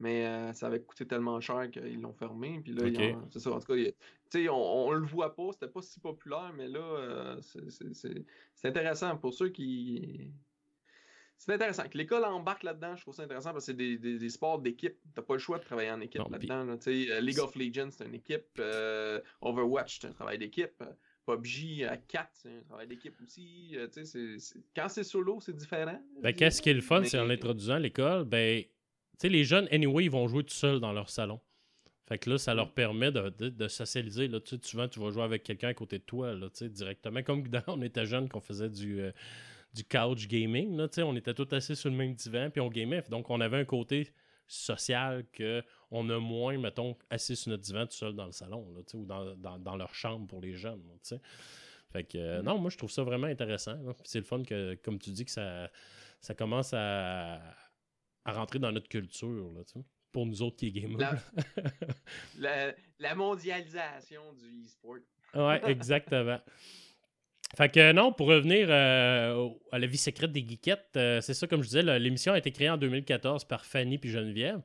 [0.00, 2.60] mais euh, ça avait coûté tellement cher qu'ils l'ont fermé.
[2.62, 2.84] Puis là,
[3.30, 3.50] c'est ça.
[3.50, 7.40] En tout cas, on, on, le voit pas, c'était pas si populaire, mais là, euh,
[7.42, 10.32] c'est intéressant pour ceux qui.
[11.36, 11.84] C'est intéressant.
[11.88, 14.96] Que l'école embarque là-dedans, je trouve ça intéressant parce que c'est des, des, sports d'équipe.
[15.14, 16.66] T'as pas le choix de travailler en équipe là-dedans.
[16.86, 18.60] Euh, League of Legends, c'est une équipe.
[19.40, 20.82] Overwatch, c'est un travail d'équipe.
[21.26, 23.76] PUBG à 4, c'est un travail d'équipe aussi.
[24.74, 26.00] Quand c'est solo, c'est différent.
[26.22, 28.64] Ben, qu'est-ce qui est le fun, c'est en introduisant l'école, ben,
[29.22, 31.40] les jeunes, anyway, ils vont jouer tout seuls dans leur salon.
[32.06, 34.28] Fait que là, ça leur permet de, de, socialiser.
[34.28, 34.40] Là.
[34.40, 36.68] Tu sais, souvent, tu vas jouer avec quelqu'un à côté de toi, là, tu sais,
[36.70, 37.22] directement.
[37.22, 39.12] Comme quand on était jeunes, qu'on faisait du, euh,
[39.74, 40.76] du couch gaming.
[40.76, 43.02] Là, tu sais, on était tous assis sur le même divan, puis on gamait.
[43.10, 44.08] Donc, on avait un côté
[44.46, 48.66] social que on a moins, mettons, assis sur notre divan tout seul dans le salon,
[48.74, 50.82] là, ou dans, dans, dans, leur chambre pour les jeunes.
[50.88, 51.18] Là.
[51.92, 52.44] Fait que, euh, mm.
[52.44, 53.76] non, moi, je trouve ça vraiment intéressant.
[54.04, 55.70] C'est le fun que, comme tu dis, que ça,
[56.20, 57.38] ça commence à,
[58.28, 59.52] à rentrer dans notre culture.
[59.54, 61.14] Là, tu sais pour nous autres qui est gamers.
[62.38, 64.96] La, mondialisation du e-sport.
[65.34, 66.40] ouais, exactement.
[67.56, 71.46] Fait que non, pour revenir euh, à la vie secrète des geekettes, euh, c'est ça,
[71.46, 74.60] comme je disais, l'émission a été créée en 2014 par Fanny puis Geneviève.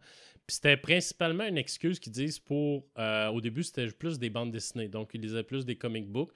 [0.45, 2.85] Puis c'était principalement une excuse qu'ils disent pour.
[2.97, 4.89] Euh, au début, c'était plus des bandes dessinées.
[4.89, 6.33] Donc, ils lisaient plus des comic books.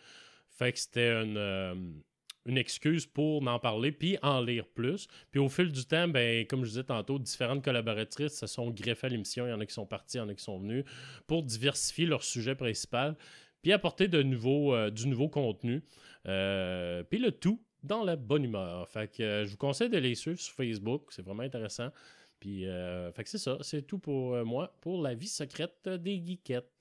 [0.49, 2.01] Fait que c'était une
[2.47, 5.07] une excuse pour en parler puis en lire plus.
[5.31, 9.07] Puis au fil du temps, ben, comme je disais tantôt, différentes collaboratrices se sont greffées
[9.07, 9.45] à l'émission.
[9.45, 10.83] Il y en a qui sont partis, il y en a qui sont venus
[11.27, 13.15] pour diversifier leur sujet principal
[13.61, 15.83] puis apporter de nouveaux, euh, du nouveau contenu.
[16.27, 18.87] Euh, puis le tout dans la bonne humeur.
[18.89, 21.07] Fait que euh, je vous conseille de les suivre sur Facebook.
[21.09, 21.89] C'est vraiment intéressant.
[22.39, 22.65] Puis,
[23.15, 23.57] fait que c'est ça.
[23.61, 26.76] C'est tout pour moi pour la vie secrète des geekettes.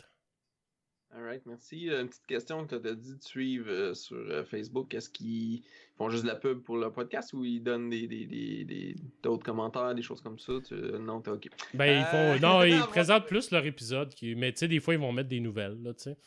[1.16, 1.88] Alright, merci.
[1.88, 4.92] Euh, une petite question que tu as dit de suivre euh, sur euh, Facebook.
[4.92, 5.62] Est-ce qu'ils
[5.96, 9.94] font juste de la pub pour le podcast ou ils donnent des, des, d'autres commentaires,
[9.94, 10.52] des choses comme ça?
[11.00, 11.48] Non, t'es OK.
[11.72, 12.46] Ben, ils font.
[12.46, 14.12] Non, ils présentent plus leur épisode.
[14.12, 14.34] Qui...
[14.34, 16.18] Mais tu sais, des fois, ils vont mettre des nouvelles, là, tu sais.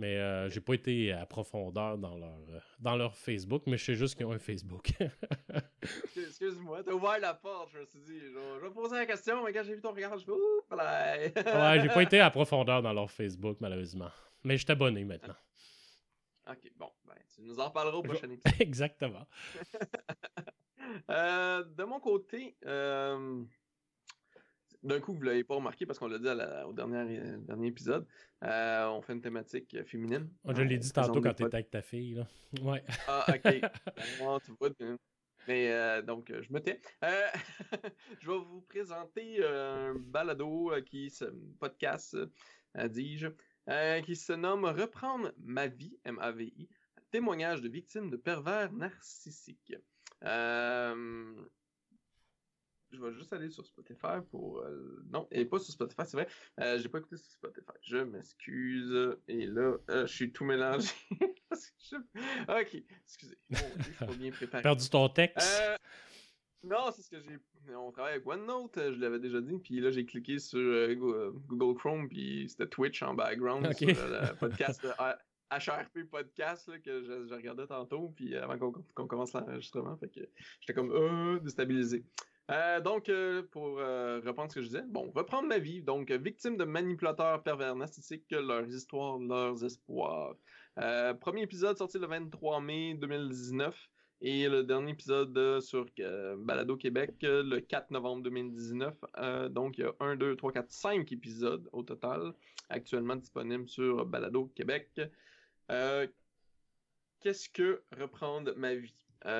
[0.00, 2.38] Mais j'ai pas été à profondeur dans leur,
[2.78, 4.90] dans leur Facebook, mais je sais juste qu'ils ont un Facebook.
[6.16, 9.52] Excuse-moi, t'as ouvert la porte, je me suis dit, je vais poser la question, mais
[9.52, 10.34] quand j'ai vu ton regard, je me
[10.76, 14.10] ouais, j'ai pas été à profondeur dans leur Facebook, malheureusement.
[14.44, 15.34] Mais je suis abonné maintenant.
[16.50, 18.54] Ok, bon, ben, tu nous en parleras au prochain épisode.
[18.60, 19.26] Exactement.
[21.10, 23.44] Euh, de mon côté, euh,
[24.82, 26.28] d'un coup, vous ne l'avez pas remarqué parce qu'on l'a dit
[26.66, 28.06] au dernier, euh, dernier épisode,
[28.40, 30.30] on fait une thématique féminine.
[30.44, 32.14] Oh, je l'ai dit tantôt quand tu étais avec ta fille.
[32.14, 32.26] Là.
[32.62, 32.82] Ouais.
[33.06, 33.60] Ah, ok.
[33.60, 34.40] Tu vois,
[35.46, 36.80] mais donc, je me tais.
[37.02, 41.26] je vais vous présenter un balado qui se
[41.60, 42.16] podcast,
[42.86, 43.28] dis-je,
[43.68, 46.68] euh, qui se nomme Reprendre ma vie, M-A-V-I,
[47.10, 49.74] témoignage de victimes de pervers narcissiques.
[50.24, 51.34] Euh,
[52.90, 54.60] je vais juste aller sur Spotify pour.
[54.60, 56.28] Euh, non, et pas sur Spotify, c'est vrai.
[56.60, 57.72] Euh, j'ai pas écouté sur Spotify.
[57.82, 59.16] Je m'excuse.
[59.28, 60.88] Et là, je suis tout mélangé.
[62.48, 63.38] ok, excusez.
[63.50, 64.62] Bon, je suis pas bien préparé.
[64.62, 65.62] Perdu ton texte.
[66.64, 67.38] Non, c'est ce que j'ai.
[67.74, 69.58] On travaille avec OneNote, euh, je l'avais déjà dit.
[69.58, 73.86] Puis là, j'ai cliqué sur euh, euh, Google Chrome, puis c'était Twitch en background sur
[73.86, 74.86] le podcast
[75.50, 79.96] HRP Podcast que je, regardais tantôt, puis avant qu'on commence l'enregistrement.
[79.96, 80.20] Fait que
[80.60, 82.04] j'étais comme euh, déstabilisé.
[82.84, 83.10] donc,
[83.50, 85.80] pour reprendre ce que je disais, bon, reprendre ma vie.
[85.80, 90.34] Donc, victime de manipulateurs pervers narcissiques, leurs histoires, leurs espoirs.
[91.20, 93.88] premier épisode sorti le 23 mai 2019.
[94.20, 98.92] Et le dernier épisode sur euh, Balado Québec, euh, le 4 novembre 2019.
[99.18, 102.34] Euh, donc, il y a 1, 2, 3, 4, 5 épisodes au total,
[102.68, 105.00] actuellement disponibles sur Balado Québec.
[107.20, 108.94] Qu'est-ce que reprendre ma vie?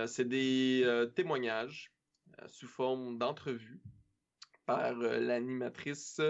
[0.07, 1.93] C'est des témoignages
[2.47, 3.81] sous forme d'entrevue
[4.67, 6.21] par l'animatrice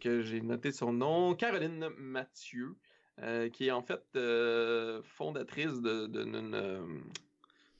[0.00, 2.76] que j'ai noté son nom, Caroline Mathieu,
[3.52, 4.02] qui est en fait
[5.02, 6.06] fondatrice de,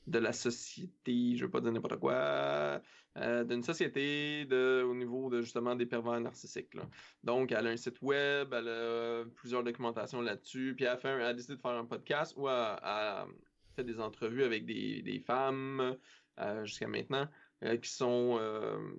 [0.07, 2.81] de, la société, je veux pas dire n'importe quoi,
[3.16, 6.77] euh, d'une société de, au niveau de justement des pervers narcissiques.
[7.25, 11.57] Donc, elle a un site web, elle a plusieurs documentations là-dessus, puis elle a, décidé
[11.57, 13.27] de faire un podcast où elle, a
[13.75, 15.97] fait des entrevues avec des, femmes
[16.38, 17.27] euh, jusqu'à maintenant
[17.64, 18.38] euh, qui sont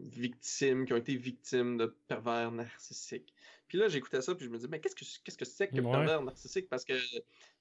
[0.03, 3.33] victimes, qui ont été victimes de pervers narcissiques.
[3.67, 5.81] Puis là, j'écoutais ça, puis je me dis, mais qu'est-ce que qu'est-ce que c'est que
[5.81, 6.69] pervers narcissique?
[6.69, 6.93] Parce que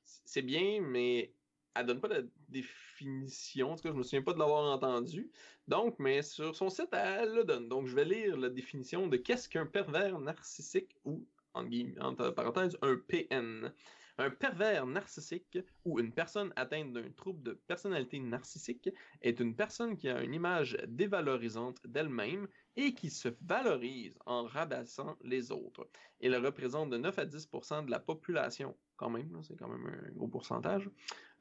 [0.05, 1.33] c'est bien, mais
[1.79, 3.73] elle donne pas la définition.
[3.73, 5.31] En tout cas, je me souviens pas de l'avoir entendu.
[5.69, 7.69] Donc, mais sur son site, elle le donne.
[7.69, 11.67] Donc, je vais lire la définition de qu'est-ce qu'un pervers narcissique ou, en
[12.01, 13.73] entre parenthèses, un PN.
[14.19, 18.89] Un pervers narcissique ou une personne atteinte d'un trouble de personnalité narcissique
[19.21, 25.19] est une personne qui a une image dévalorisante d'elle-même et qui se valorise en rabaissant
[25.23, 25.87] les autres.
[26.21, 30.11] Il représente de 9 à 10% de la population, quand même, c'est quand même un
[30.13, 30.89] gros pourcentage.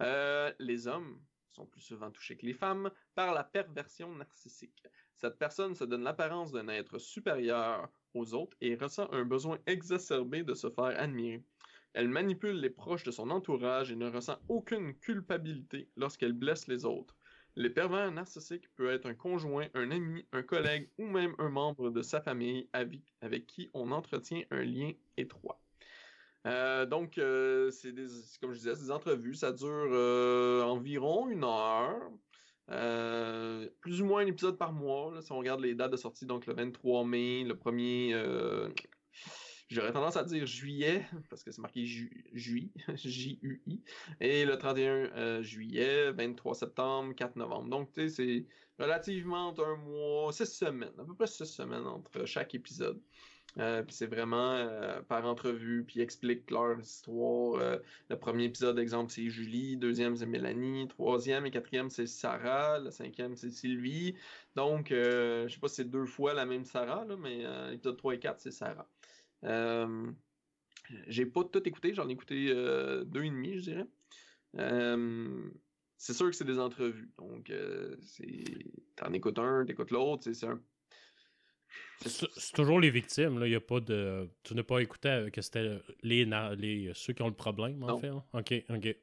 [0.01, 4.83] Euh, les hommes sont plus souvent touchés que les femmes par la perversion narcissique.
[5.15, 10.43] Cette personne se donne l'apparence d'un être supérieur aux autres et ressent un besoin exacerbé
[10.43, 11.41] de se faire admirer.
[11.95, 16.83] Elle manipule les proches de son entourage et ne ressent aucune culpabilité lorsqu'elle blesse les
[16.83, 17.15] autres.
[17.55, 21.89] Les pervers narcissiques peuvent être un conjoint, un ami, un collègue ou même un membre
[21.91, 25.61] de sa famille avec, avec qui on entretient un lien étroit.
[26.45, 27.93] Euh, donc, euh, c'est
[28.41, 29.35] comme je disais, des entrevues.
[29.35, 32.11] Ça dure euh, environ une heure.
[33.79, 36.45] Plus ou moins un épisode par mois, si on regarde les dates de sortie, donc
[36.45, 38.69] le 23 mai, le 1er, euh,
[39.69, 43.81] j'aurais tendance à dire juillet, parce que c'est marqué ju juillet, J-U-I,
[44.19, 47.69] et le 31 euh, juillet, 23 septembre, 4 novembre.
[47.69, 52.25] Donc, tu sais, c'est relativement un mois, six semaines, à peu près six semaines entre
[52.25, 53.01] chaque épisode.
[53.57, 57.79] Euh, puis c'est vraiment euh, par entrevue, puis expliquent leur histoire.
[58.09, 59.77] Le premier épisode, exemple, c'est Julie.
[59.77, 60.89] Deuxième, c'est Mélanie.
[60.89, 62.79] Troisième et quatrième, c'est Sarah.
[62.79, 64.15] Le cinquième, c'est Sylvie.
[64.57, 68.15] Donc, je sais pas si c'est deux fois la même Sarah, là, mais l'épisode 3
[68.15, 68.89] et 4, c'est Sarah.
[71.07, 72.47] J'ai pas tout écouté, j'en ai écouté
[73.05, 73.87] deux et demi, je dirais.
[75.97, 77.11] c'est sûr que c'est des entrevues.
[77.17, 77.51] Donc,
[78.01, 78.43] c'est
[78.95, 80.31] t'en écoutes un, t'écoutes l'autre.
[80.31, 80.61] C'est un
[82.01, 83.47] c'est toujours les victimes, là.
[83.47, 84.29] Il y a pas de.
[84.43, 86.25] Tu n'as pas écouté que c'était les,
[86.57, 88.09] les ceux qui ont le problème, en fait.
[88.09, 88.95] OK, OK.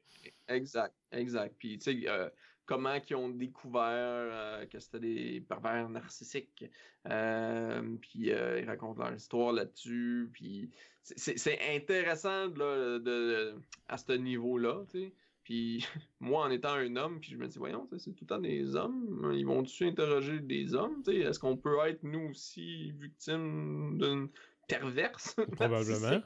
[0.47, 1.55] Exact, exact.
[1.57, 2.29] Puis, tu sais, euh,
[2.65, 6.65] comment ils ont découvert euh, que c'était des pervers narcissiques.
[7.07, 10.29] Euh, puis, ils racontent leur histoire là-dessus.
[10.33, 10.69] Puis,
[11.03, 13.55] c'est intéressant là, de,
[13.87, 15.13] à ce niveau-là, tu sais.
[15.43, 15.85] Puis
[16.19, 18.75] moi, en étant un homme, puis je me dis, voyons, c'est tout le temps des
[18.75, 19.31] hommes.
[19.35, 21.03] Ils vont-tu interroger des hommes?
[21.07, 24.29] Est-ce qu'on peut être, nous aussi, victimes d'une
[24.67, 25.35] perverse?
[25.55, 26.21] Probablement.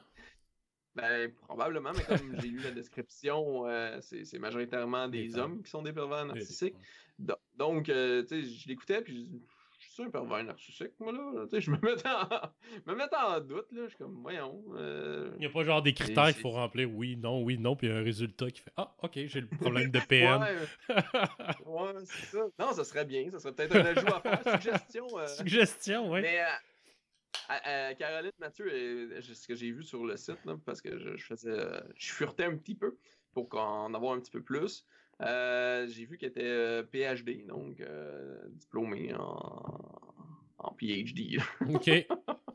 [0.98, 5.84] Ben, probablement, mais comme j'ai lu la description, euh, c'est majoritairement des, hommes qui sont
[5.84, 6.76] des pervers narcissiques.
[7.56, 9.30] Donc, euh, tu sais, je l'écoutais, puis
[9.80, 11.46] c'est un pervers narcissique, moi, là.
[11.52, 13.84] je me mets en, me en doute, là.
[13.84, 14.64] Je suis comme, voyons.
[14.76, 17.76] Euh, Il n'y a pas genre des critères qu'il faut remplir, oui, non, oui, non,
[17.76, 20.42] puis un résultat qui fait, ah, ok, j'ai le problème de PM.
[20.42, 22.48] ouais, c'est ça.
[22.58, 23.30] Non, ça serait bien.
[23.30, 24.60] Ça serait peut-être un ajout à faire.
[24.60, 25.08] Suggestion.
[25.16, 25.28] Euh...
[25.28, 26.22] Suggestion, oui.
[26.22, 26.40] Mais.
[27.50, 28.70] Euh, Caroline Mathieu,
[29.22, 31.58] ce que j'ai vu sur le site, là, parce que je, je faisais,
[31.96, 32.98] je furetais un petit peu
[33.34, 34.86] pour en avoir un petit peu plus.
[35.22, 40.00] Euh, j'ai vu qu'elle était euh, PhD, donc euh, diplômée en,
[40.60, 41.40] en PhD.
[41.70, 41.90] OK.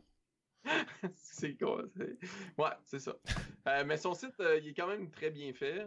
[1.15, 1.85] c'est quoi?
[2.59, 3.17] Ouais, c'est ça.
[3.87, 5.87] mais son site, il est quand même très bien fait.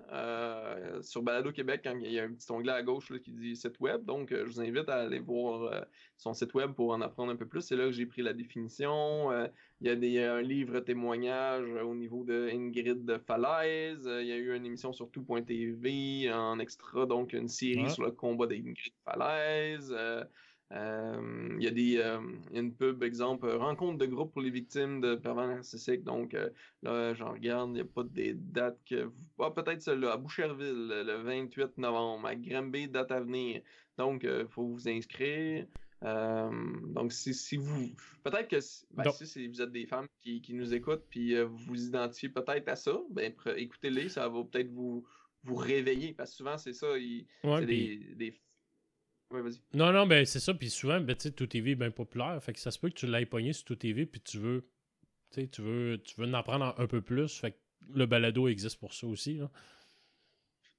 [1.01, 4.03] sur Balado Québec, il y a un petit onglet à gauche qui dit site web.
[4.05, 5.85] Donc, je vous invite à aller voir
[6.17, 7.61] son site web pour en apprendre un peu plus.
[7.61, 9.31] C'est là que j'ai pris la définition.
[9.81, 14.09] Il y a des, un livre témoignage au niveau de Ingrid de Falaise.
[14.21, 18.11] Il y a eu une émission sur tout.tv en extra, donc une série sur le
[18.11, 19.93] combat d'Ingrid Falaise.
[20.71, 24.05] Euh, euh, il y a des euh, il y a une pub, exemple, rencontre de
[24.05, 26.03] groupe pour les victimes de pervers narcissiques.
[26.03, 26.35] Donc
[26.81, 29.11] là, j'en regarde, il n'y a pas des dates que.
[29.39, 33.61] Ah, peut-être celle-là, à Boucherville, le 28 novembre, à Granby, date à venir.
[33.97, 35.65] Donc, il faut vous inscrire.
[36.03, 36.51] Euh,
[36.87, 37.89] donc, si, si vous.
[38.23, 38.59] Peut-être que
[38.91, 42.29] ben, si vous êtes des femmes qui, qui nous écoutent puis euh, vous vous identifiez
[42.29, 45.05] peut-être à ça, ben, écoutez-les, ça va peut-être vous,
[45.43, 46.13] vous réveiller.
[46.13, 46.87] Parce que souvent, c'est ça.
[46.95, 48.33] c'est des, des...
[49.31, 49.59] Vas-y.
[49.73, 50.53] Non, non, ben c'est ça.
[50.53, 52.41] Puis souvent, ben, tu sais, Tout TV est bien populaire.
[52.41, 54.67] Fait que ça se peut que tu l'aies pogné sur Tout TV puis tu veux.
[55.31, 57.39] Tu veux, tu veux en apprendre un peu plus.
[57.39, 57.57] Fait que
[57.93, 59.35] le balado existe pour ça aussi.
[59.35, 59.49] Là.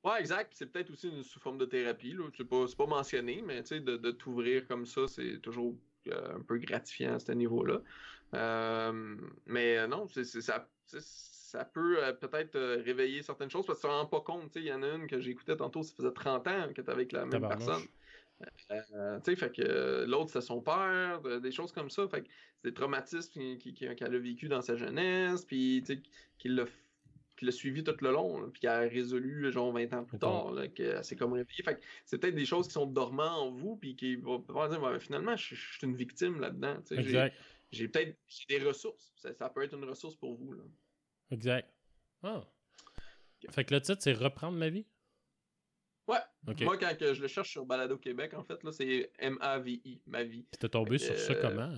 [0.07, 0.53] Ouais, exact.
[0.55, 2.17] C'est peut-être aussi une sous forme de thérapie.
[2.37, 5.75] C'est pas, pas mentionné, mais de, de t'ouvrir comme ça, c'est toujours
[6.07, 7.81] euh, un peu gratifiant à ce niveau-là.
[8.35, 13.93] Euh, mais euh, non, c'est, ça, ça peut peut-être réveiller certaines choses parce que tu
[13.93, 14.55] te rends pas compte.
[14.55, 17.11] Il y en a une que j'écoutais tantôt, ça faisait 30 ans que tu avec
[17.11, 17.83] la même personne.
[19.37, 22.07] Fait que l'autre c'est son père, des choses comme ça.
[22.09, 25.83] Fait que c'est des traumatismes qu'elle a vécu dans sa jeunesse, puis
[26.39, 30.53] qu'il l'a suivi tout le long, puis qui a résolu, genre, 20 ans plus tard,
[30.75, 31.63] que c'est comme réveillé.
[31.63, 35.37] Fait c'est peut-être des choses qui sont dormantes en vous, puis qui vont dire, finalement,
[35.37, 36.79] je, suis une victime là-dedans.
[37.73, 38.17] J'ai peut-être
[38.49, 39.13] des ressources.
[39.17, 40.53] Ça, peut être une ressource pour vous.
[40.53, 40.63] Là.
[41.31, 41.69] Exact.
[42.23, 42.45] Ah.
[43.51, 44.87] Fait que le titre, c'est Reprendre ma vie?
[46.09, 46.19] Ouais.
[46.65, 50.45] Moi, quand je le cherche sur Balado Québec, en fait, là, c'est M-A-V-I, ma vie.
[50.51, 51.73] Puis t'es tombé sur ça comment?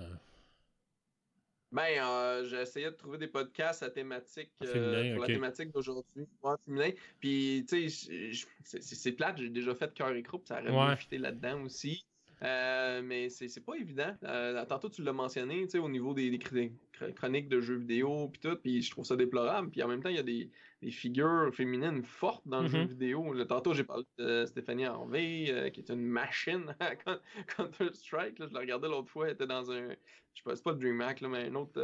[1.70, 6.26] Ben, euh, j'ai essayé de trouver des podcasts à thématique euh, pour la thématique d'aujourd'hui,
[6.64, 6.90] féminin.
[7.20, 11.18] Puis, tu sais, c'est plate, j'ai déjà fait cœur et croupe, ça aurait ouais.
[11.18, 12.06] là-dedans aussi.
[12.42, 14.14] Euh, mais c'est pas évident.
[14.24, 18.28] Euh, tantôt, tu l'as mentionné, tu sais, au niveau des, des, chroniques de jeux vidéo,
[18.28, 19.70] puis tout, puis je trouve ça déplorable.
[19.70, 20.48] Puis en même temps, il y a des,
[20.82, 22.88] des figures féminines fortes dans le jeu mm-hmm.
[22.88, 23.44] vidéo.
[23.44, 28.36] tantôt, j'ai parlé de Stéphanie Harvey, euh, qui est une machine à Counter-Strike.
[28.38, 29.88] Je la regardais l'autre fois, elle était dans un.
[30.34, 31.80] Je sais pas, c'est pas le DreamHack, là, mais un autre.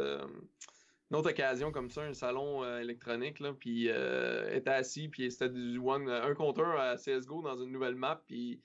[1.11, 5.29] une autre occasion comme ça, un salon euh, électronique, là, puis euh, était assis, puis
[5.29, 8.61] c'était du one, un contre un à CSGO dans une nouvelle map, puis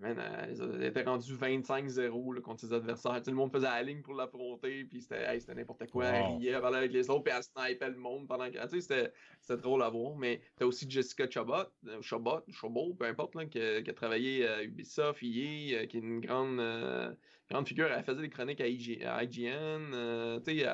[0.00, 0.46] man, euh,
[0.78, 3.22] ils étaient rendus 25-0 contre ses adversaires.
[3.22, 6.06] Tout le monde faisait la ligne pour l'affronter, puis c'était hey, n'importe quoi.
[6.06, 6.38] Elle Wow.
[6.38, 8.58] riait, elle parlait avec les autres, puis elle snipait le monde pendant que.
[8.68, 10.16] Tu sais, c'était- drôle à voir.
[10.16, 11.54] Mais t'as aussi Jessica Chabot,
[11.86, 15.86] euh, Chabot, Chabot, peu importe, là, qui, a, qui a travaillé à Ubisoft, EA, euh,
[15.86, 17.12] qui est une grande, euh,
[17.50, 17.86] grande figure.
[17.92, 19.92] Elle faisait des chroniques à, IG à IGN.
[19.94, 20.66] euh, tu sais,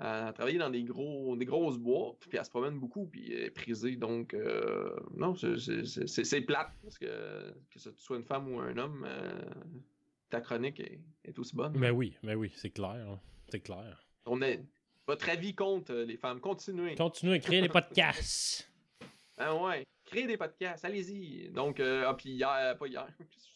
[0.00, 3.44] a travaillé dans des, gros, des grosses boîtes, puis elle se promène beaucoup, puis elle
[3.44, 3.96] est prisée.
[3.96, 9.04] Donc, euh, non, c'est- plate, parce que que ce soit une femme ou un homme,
[9.08, 9.42] euh,
[10.30, 11.76] ta chronique est, est aussi bonne.
[11.76, 12.90] Mais oui, mais oui, c'est clair.
[12.90, 13.20] hein.
[13.48, 14.06] C'est clair.
[14.26, 14.62] On est,
[15.06, 16.40] votre avis compte, euh, les femmes.
[16.40, 16.94] Continuez.
[16.94, 18.70] Continue à créer les podcasts.
[19.36, 19.84] Ah ouais.
[20.08, 21.50] Créez des podcasts, allez-y.
[21.50, 23.06] Donc, euh, ah, puis hier, pas hier,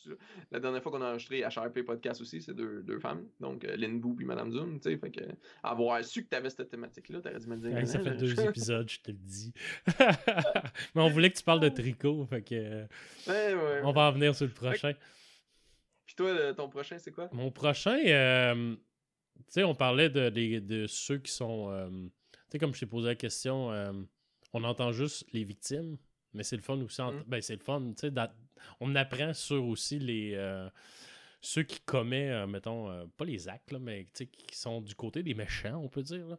[0.50, 3.26] la dernière fois qu'on a enregistré HRP Podcast aussi, c'est deux, deux femmes.
[3.40, 4.98] Donc, euh, Lynn Boo puis Madame Zoom, tu sais.
[4.98, 5.20] Fait que,
[5.62, 7.86] avoir su que t'avais cette thématique-là, t'aurais dû me dire.
[7.88, 8.16] Ça fait là.
[8.16, 9.52] deux épisodes, je te le dis.
[10.94, 12.86] mais on voulait que tu parles de tricot, fait que euh,
[13.26, 14.92] Ouais, ouais, on va en venir sur le prochain.
[16.04, 17.28] Puis toi, euh, ton prochain, c'est quoi?
[17.32, 21.70] Mon prochain, euh, tu sais, on parlait de, de- de ceux qui sont.
[21.70, 23.92] euh, tu sais, comme je t'ai posé la question, euh,
[24.52, 25.96] on entend juste les victimes,
[26.34, 27.00] mais c'est le fun aussi.
[27.00, 27.24] en- Mm.
[27.26, 27.82] Ben, c'est le fun,
[28.80, 30.32] On apprend sur aussi les.
[30.34, 30.68] euh,
[31.40, 35.24] ceux qui commettent, euh, mettons, euh, pas les actes, là, mais qui sont du côté
[35.24, 36.24] des méchants, on peut dire.
[36.28, 36.38] là.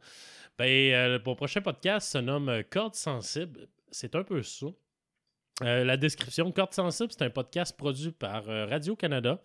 [0.58, 3.68] Ben, mon prochain podcast se nomme euh, Corde sensible.
[3.92, 4.68] C'est un peu ça.
[5.62, 9.40] La description, Corde sensible, c'est un podcast produit par Radio-Canada.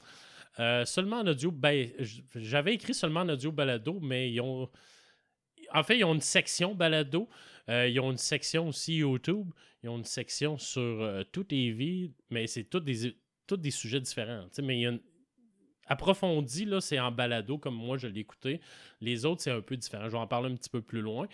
[0.86, 1.90] Seulement en audio, ben,
[2.34, 4.70] j'avais écrit seulement en audio balado, mais ils ont.
[5.74, 7.28] En fait, ils ont une section balado.
[7.68, 9.50] Euh, ils ont une section aussi YouTube.
[9.82, 13.14] Ils ont une section sur euh, tout TV, mais c'est tous des,
[13.50, 14.46] des sujets différents.
[14.62, 15.00] Mais il y a une.
[15.90, 18.60] Approfondi, là, c'est en balado, comme moi je l'ai écouté.
[19.00, 20.04] Les autres, c'est un peu différent.
[20.04, 21.26] Je vais en parler un petit peu plus loin.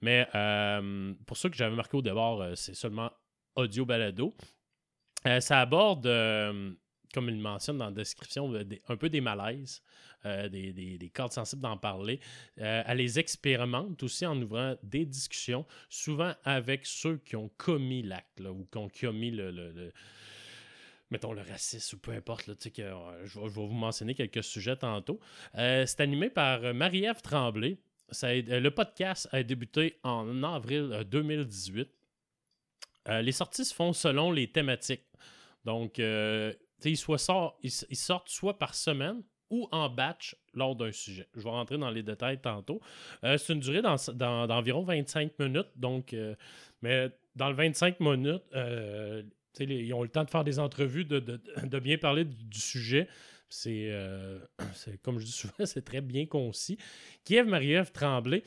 [0.00, 3.12] Mais euh, pour ceux que j'avais marqué au départ, c'est seulement
[3.54, 4.34] audio balado.
[5.38, 6.08] Ça aborde,
[7.12, 9.82] comme il mentionne dans la description, euh, un peu des malaises,
[10.24, 12.20] euh, des, des, des cordes sensibles d'en parler.
[12.58, 18.02] Euh, elle les expérimente aussi en ouvrant des discussions, souvent avec ceux qui ont commis
[18.02, 19.92] l'acte ou qui ont commis le,
[21.10, 22.46] mettons le racisme ou peu importe.
[22.70, 22.82] Que,
[23.24, 25.20] je, vais, vous mentionner quelques sujets tantôt.
[25.54, 27.78] C'est animé par Marie-Ève Tremblay.
[28.12, 31.88] Ça le podcast a débuté en avril euh, 2018.
[33.08, 35.06] Euh, les sorties se font selon les thématiques.
[35.64, 36.00] Donc,
[36.84, 41.28] ils, sortent soit par semaine ou en batch lors d'un sujet.
[41.34, 42.80] Je vais rentrer dans les détails tantôt.
[43.24, 45.70] Euh, c'est une durée d'environ 25 minutes.
[45.76, 46.34] Donc, euh,
[46.82, 49.22] mais dans le 25 minutes, euh,
[49.58, 51.20] ils ont le temps de faire des entrevues, de,
[51.80, 53.08] bien parler du, du sujet.
[53.48, 53.92] C'est,
[55.02, 56.78] comme je dis souvent, c'est très bien concis.
[57.24, 58.44] Kiev Marie-Ève Tremblay,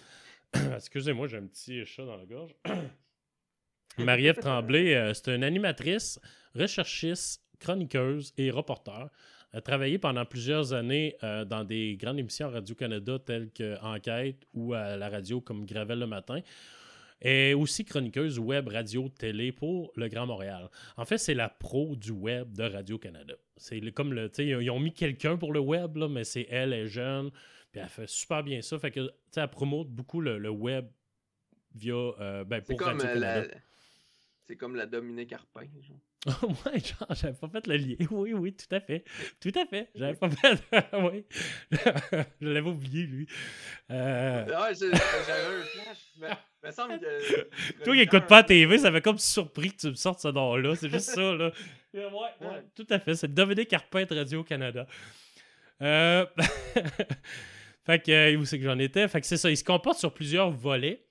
[0.75, 2.55] excusez-moi, j'ai un petit chat dans la gorge.
[3.97, 6.19] Marie-Ève Tremblay, c'est une animatrice,
[6.55, 9.09] recherchiste, chroniqueuse et reporter.
[9.51, 13.79] Elle a travaillé pendant plusieurs années euh, dans des grandes émissions à Radio-Canada telles que
[13.81, 16.39] Enquête ou à la radio comme Gravel le matin.
[17.21, 20.69] Et aussi chroniqueuse web, radio, télé pour le Grand Montréal.
[20.97, 23.35] En fait, c'est la pro du web de Radio-Canada.
[23.55, 24.29] C'est comme le.
[24.39, 27.31] Ils ont mis quelqu'un pour le web, là, mais c'est elle, elle est jeune.
[27.71, 28.77] Puis elle fait super bien ça.
[28.77, 30.85] Fait que, tu sais, elle promote beaucoup le, le web
[31.75, 31.93] via.
[31.93, 33.45] euh, ben, C'est pour comme, euh, la...
[34.45, 35.67] c'est comme la Dominique Arpin.
[35.81, 35.97] genre.
[36.65, 37.95] ouais, genre, j'avais pas fait le lien.
[38.11, 39.03] Oui, oui, tout à fait.
[39.41, 39.89] Tout à fait.
[39.93, 40.57] J'avais pas fait.
[40.93, 41.25] oui.
[41.71, 43.27] Je l'avais oublié, lui.
[43.91, 45.97] Euh, Ah, j'ai- j'avais un flash.
[46.19, 46.29] Mais,
[46.63, 47.83] me semble que.
[47.83, 50.29] Toi qui écoutes pas la TV, ça fait comme surpris que tu me sortes ce
[50.29, 50.75] nom-là.
[50.75, 51.51] C'est juste ça, là.
[51.93, 52.63] Ouais, ouais, Ouais.
[52.73, 53.15] tout à fait.
[53.15, 54.87] C'est Dominique Carpin de Radio-Canada.
[55.81, 56.25] Euh...
[57.85, 59.07] fait que, euh, où c'est que j'en étais?
[59.09, 59.49] Fait que c'est ça.
[59.49, 61.05] Il se comporte sur plusieurs volets.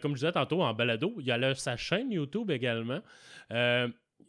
[0.00, 1.12] Comme je disais tantôt, en balado.
[1.18, 3.00] Il y a sa chaîne YouTube également.
[3.50, 3.88] Euh,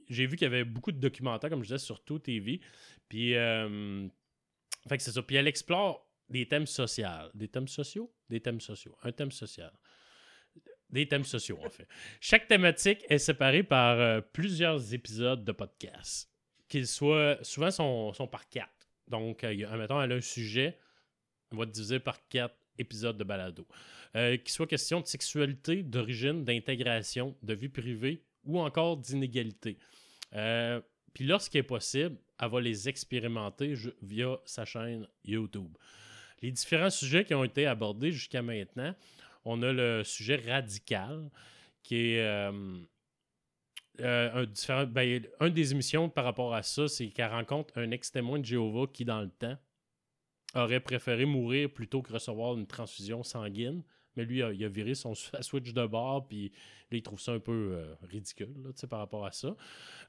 [0.10, 2.62] J'ai vu qu'il y avait beaucoup de documentaires, comme je disais, sur tout TV.
[3.10, 4.08] Puis, euh,
[4.89, 5.21] que c'est ça.
[5.21, 7.08] Puis elle explore des thèmes sociaux.
[7.34, 8.13] Des thèmes sociaux?
[8.29, 8.95] Des thèmes sociaux.
[9.03, 9.71] Un thème social.
[10.89, 11.88] Des thèmes sociaux, en fait.
[12.19, 16.29] Chaque thématique est séparée par euh, plusieurs épisodes de podcast.
[16.67, 18.89] Qu'ils soient, souvent, sont, sont par quatre.
[19.08, 20.77] Donc, euh, mettons, elle a un sujet,
[21.51, 23.67] on va diviser par quatre épisodes de balado.
[24.15, 29.77] Euh, qu'il soit question de sexualité, d'origine, d'intégration, de vie privée ou encore d'inégalité.
[30.34, 30.82] Euh,
[31.13, 35.78] Puis lorsqu'il est possible, elle va les expérimenter via sa chaîne YouTube.
[36.41, 38.93] Les différents sujets qui ont été abordés jusqu'à maintenant,
[39.45, 41.30] on a le sujet radical,
[41.84, 42.78] qui est euh,
[44.01, 44.45] euh,
[44.88, 48.88] ben, un des émissions par rapport à ça, c'est qu'elle rencontre un ex-témoin de Jéhovah
[48.88, 49.57] qui, dans le temps,
[50.55, 53.84] aurait préféré mourir plutôt que recevoir une transfusion sanguine
[54.16, 56.51] Mais lui, il a, viré son switch de bord, puis
[56.91, 59.55] là, il trouve ça un peu euh, ridicule là, par rapport à ça.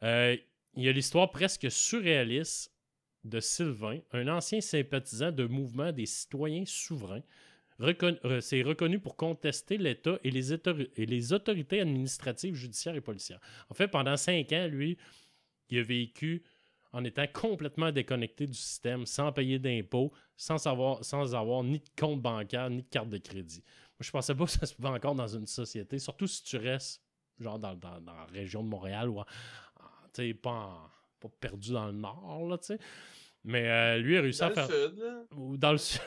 [0.03, 0.37] Euh,
[0.77, 2.73] il y a l'histoire presque surréaliste
[3.25, 7.23] de Sylvain, un ancien sympathisant de mouvement des citoyens souverains.
[8.41, 13.41] C'est reconnu pour contester l'État et les, et les autorités administratives, judiciaires et policières.
[13.69, 14.97] En fait, pendant cinq ans, lui,
[15.71, 16.45] il a vécu
[16.93, 22.23] en étant complètement déconnecté du système, sans payer d'impôts, sans, sans avoir ni de compte
[22.23, 23.65] bancaire, ni de carte de crédit.
[24.01, 27.03] Je pensais pas que ça se pouvait encore dans une société, surtout si tu restes
[27.41, 29.23] genre dans, la région de Montréal ou
[30.43, 30.91] pas,
[31.21, 32.79] pas perdu dans le nord, là, tu sais.
[33.47, 34.67] Mais euh, lui a réussi à faire.
[34.69, 35.25] Dans le sud, là.
[35.37, 36.01] Ou dans le sud.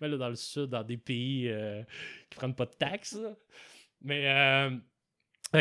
[0.00, 1.82] Mais là, dans le sud, dans des pays euh,
[2.28, 3.16] qui prennent pas de taxes.
[4.00, 4.70] Mais euh,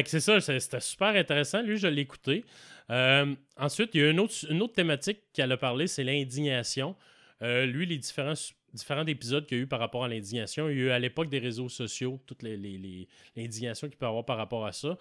[0.05, 1.61] c'est ça, c'était super intéressant.
[1.61, 2.43] Lui, je l'ai écouté.
[2.89, 6.95] Euh, ensuite, il y a une autre, une autre thématique qu'elle a parlé, c'est l'indignation.
[7.41, 8.35] Lui, les différents,
[8.73, 10.99] différents épisodes qu'il y a eu par rapport à l'indignation, il y a eu à
[10.99, 14.97] l'époque des réseaux sociaux, toute l'indignation qu'il peut avoir par rapport à ça.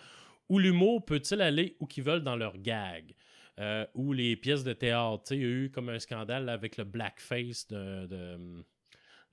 [0.48, 3.14] Où l'humour peut-il aller où qu'ils veulent dans leur gag?
[3.58, 5.32] Euh, ou les pièces de théâtre.
[5.32, 8.06] il y a eu comme un scandale avec le blackface de.
[8.06, 8.38] de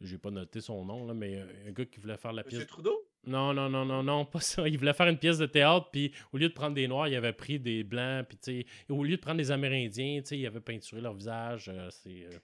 [0.02, 2.68] j'ai pas noté son nom, là, mais un gars qui voulait faire la pièce.
[2.68, 3.08] Trudeau?
[3.26, 4.68] Non, non, non, non, non, pas ça.
[4.68, 7.16] Il voulait faire une pièce de théâtre, puis au lieu de prendre des Noirs, il
[7.16, 11.14] avait pris des Blancs, puis au lieu de prendre des Amérindiens, il avait peinturé leur
[11.14, 11.70] visage.
[11.70, 12.26] Euh, c'est.
[12.26, 12.40] Euh,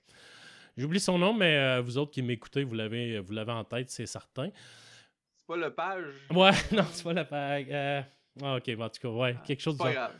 [0.77, 3.89] j'oublie son nom, mais euh, vous autres qui m'écoutez, vous l'avez, vous l'avez en tête,
[3.89, 4.49] c'est certain.
[4.53, 6.13] C'est pas le page.
[6.31, 8.05] Ouais, non, c'est pas le page.
[8.41, 9.83] Ah, ok, en tout cas, ouais, quelque chose de.
[9.83, 10.15] Pas grave.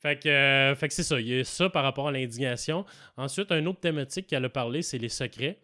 [0.00, 1.20] Fait que, fait que c'est ça.
[1.20, 2.84] Il y a ça par rapport à l'indignation.
[3.16, 5.58] Ensuite, un autre thématique qu'elle a parlé, c'est les secrets.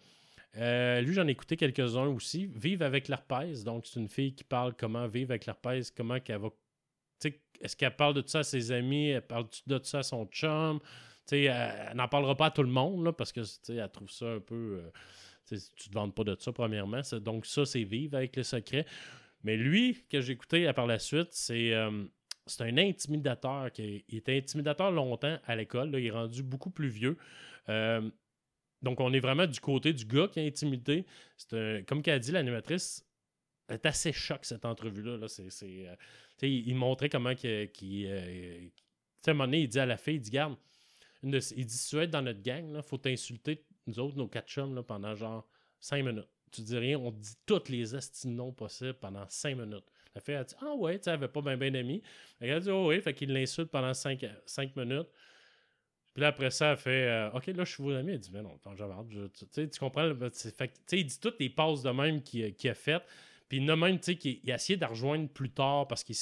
[0.56, 2.46] Euh, lui, j'en ai écouté quelques-uns aussi.
[2.54, 3.64] Vive avec l'herpès.
[3.64, 6.48] Donc, c'est une fille qui parle comment vivre avec l'herpès, comment qu'elle va.
[7.60, 10.80] Est-ce qu'elle parle de ça à ses amis, elle parle de ça à son chum?
[11.30, 11.38] Elle,
[11.90, 14.40] elle n'en parlera pas à tout le monde là, parce que elle trouve ça un
[14.40, 14.82] peu.
[14.84, 14.90] Euh,
[15.48, 17.00] tu ne te vantes pas de ça, premièrement.
[17.20, 18.86] Donc, ça, c'est vivre avec le secret.
[19.42, 21.74] Mais lui, que j'ai écouté par la suite, c'est.
[21.74, 22.04] Euh,
[22.46, 25.90] c'est un intimidateur qui il était intimidateur longtemps à l'école.
[25.94, 27.16] Il est rendu beaucoup plus vieux.
[28.82, 31.04] Donc, on est vraiment du côté du gars qui a intimidé.
[31.36, 33.06] C'est comme qu'a dit l'animatrice,
[33.70, 35.26] est assez choc cette entrevue-là.
[35.28, 35.94] C'est, euh,
[36.42, 38.06] il, montrait comment qu'il.
[38.06, 38.68] Euh,
[39.26, 40.56] un moment donné, il dit à la fille, il dit, garde,
[41.22, 44.28] il dit, si tu veux être dans notre gang, il faut t'insulter, nous autres, nos
[44.28, 45.46] quatre chums, pendant genre
[45.78, 46.28] cinq minutes.
[46.50, 49.84] Tu dis rien, on dit toutes les estimes possibles pendant cinq minutes.
[50.14, 52.02] La fille a dit, ah ouais, tu elle pas bien ben d'amis.
[52.40, 55.08] Elle a dit, oh oui, fait qu'il l'insulte pendant cinq, cinq minutes.
[56.12, 58.12] Puis là, après ça, elle fait euh, OK, là, je suis vos amis.
[58.12, 58.74] Elle dit Mais non, attends,
[59.08, 63.04] tu, sais, tu comprends fait, Il dit toutes les passes de même qu'il a faites.
[63.48, 66.12] Puis il a même, tu qu'il a essayé de rejoindre plus tard parce que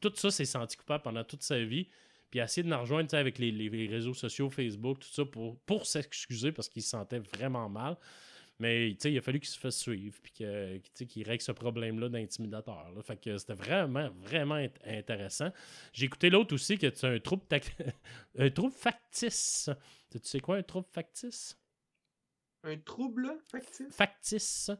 [0.00, 1.88] tout ça s'est senti coupable pendant toute sa vie.
[2.30, 5.24] Puis il a essayé de nous rejoindre avec les, les, réseaux sociaux, Facebook, tout ça,
[5.24, 7.96] pour, pour s'excuser parce qu'il se sentait vraiment mal.
[8.58, 12.90] Mais il a fallu qu'il se fasse suivre puis qu'il règle ce problème-là d'intimidateur.
[13.04, 15.52] Fait que c'était vraiment, vraiment intéressant.
[15.92, 17.44] J'ai écouté l'autre aussi que c'est un trouble
[18.38, 19.68] un trouble factice.
[20.10, 21.58] Tu sais quoi un trouble factice?
[22.62, 23.94] Un trouble factice?
[23.94, 24.70] Factice.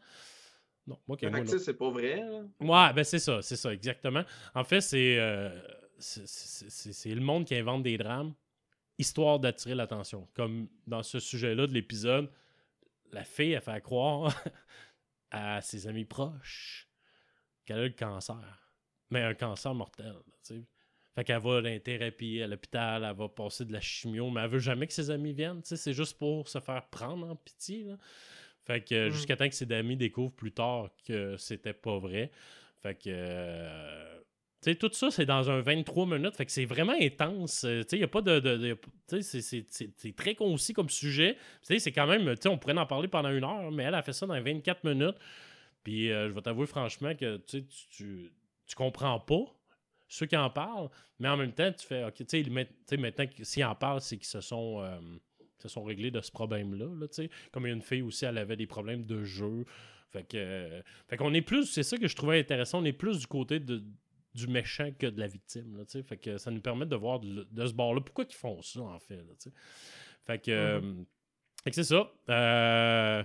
[0.87, 2.23] Non, moi, factice, c'est pas vrai.
[2.61, 4.25] Ouais, ben c'est ça, c'est ça, exactement.
[4.55, 5.51] En fait, c'est euh,
[5.99, 8.35] c'est le monde qui invente des drames,
[8.99, 10.29] histoire d'attirer l'attention.
[10.35, 12.31] Comme dans ce sujet-là de l'épisode,
[13.13, 14.35] la fille a fait croire
[15.31, 16.89] à ses amis proches
[17.65, 18.73] qu'elle a le cancer.
[19.11, 20.15] Mais un cancer mortel.
[21.15, 24.51] Fait qu'elle va dans thérapie à l'hôpital, elle va passer de la chimio, mais elle
[24.51, 25.63] veut jamais que ses amis viennent.
[25.65, 27.87] C'est juste pour se faire prendre en pitié.
[28.65, 29.11] Fait que mm.
[29.13, 32.31] jusqu'à temps que ses amis découvrent plus tard que c'était pas vrai.
[32.83, 34.21] Fait que euh,
[34.75, 36.37] tout ça, c'est dans un 23 minutes.
[36.37, 37.65] Fait que c'est vraiment intense.
[37.65, 38.77] Euh, il a pas de.
[39.21, 41.37] c'est très concis comme sujet.
[41.63, 42.35] C'est quand même.
[42.47, 45.17] On pourrait en parler pendant une heure, mais elle a fait ça dans 24 minutes.
[45.85, 48.33] Puis euh, je vais t'avouer franchement que tu, tu,
[48.67, 49.45] tu comprends pas
[50.09, 50.89] ceux qui en parlent,
[51.19, 54.27] mais en même temps, tu fais OK, tu sais, maintenant, s'ils en parlent, c'est qu'ils
[54.27, 54.83] se sont.
[54.83, 54.99] Euh,
[55.59, 56.87] se sont réglés de ce problème-là.
[57.01, 59.65] Là, Comme une fille aussi, elle avait des problèmes de jeu.
[60.13, 63.19] Fait que, fait qu'on est plus, c'est ça que je trouvais intéressant, on est plus
[63.19, 63.83] du côté de,
[64.37, 65.79] du méchant que de la victime.
[65.79, 68.81] Là, fait que ça nous permet de voir de, ce bord-là pourquoi ils font ça,
[68.81, 69.25] en fait.
[70.27, 70.81] fait que, euh,
[71.73, 72.13] c'est ça.
[72.29, 73.25] Euh,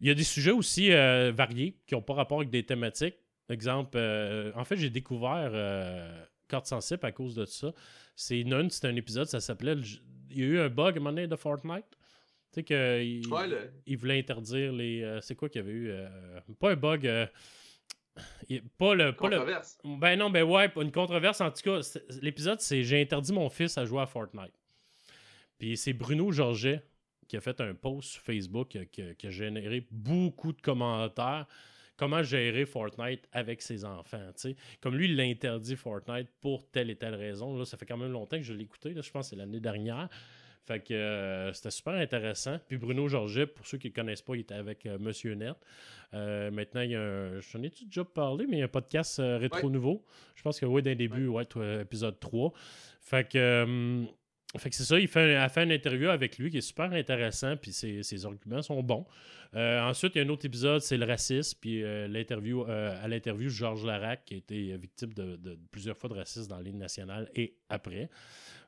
[0.00, 3.16] il y a des sujets aussi euh, variés qui n'ont pas rapport avec des thématiques.
[3.50, 3.98] Exemple,
[4.56, 5.52] en fait, j'ai découvert
[6.48, 7.72] Carte Sensible à cause de ça.
[8.16, 9.76] C'est une, c'est un épisode, ça s'appelait.
[10.30, 11.84] Il y a eu un bug à un moment donné de Fortnite.
[12.52, 13.22] Tu sais qu'il
[13.86, 15.18] il voulait interdire les.
[15.20, 15.92] c'est quoi qu'il y avait eu
[16.58, 17.28] Pas un bug
[18.78, 19.12] pas le.
[19.12, 19.78] controverse.
[19.84, 21.40] ben non, ben ouais, une controverse.
[21.40, 21.80] En tout cas,
[22.22, 24.54] l'épisode, c'est J'ai interdit mon fils à jouer à Fortnite.
[25.58, 26.82] Puis c'est Bruno Georget
[27.28, 31.46] qui a fait un post sur Facebook qui, a généré beaucoup de commentaires.
[31.96, 34.30] comment gérer Fortnite avec ses enfants.
[34.36, 34.56] sais?
[34.80, 37.56] Comme lui, il l'a interdit Fortnite pour telle et telle raison.
[37.56, 38.92] Là, ça fait quand même longtemps que je l'ai écouté.
[38.92, 40.08] Là, je pense que c'est l'année dernière.
[40.66, 42.58] Fait que euh, c'était super intéressant.
[42.66, 45.56] Puis Bruno Georget, pour ceux qui ne connaissent pas, il était avec euh, Monsieur Net.
[46.14, 47.40] Euh, maintenant, il y a un.
[47.40, 50.04] J'en ai-tu déjà parlé, mais il y a un podcast rétro nouveau.
[50.34, 51.44] Je pense que oui, d'un début, ouais,
[51.80, 52.52] épisode 3.
[53.00, 54.04] Fait que.
[54.56, 56.92] Fait que c'est ça, il fait, a fait une interview avec lui qui est super
[56.92, 59.04] intéressant, puis ses, arguments sont bons.
[59.52, 63.84] ensuite, il y a un autre épisode, c'est le racisme, puis l'interview, à l'interview, Georges
[63.84, 67.56] Larac, qui a été victime de, de, plusieurs fois de racisme dans l'île nationale et
[67.68, 68.08] après.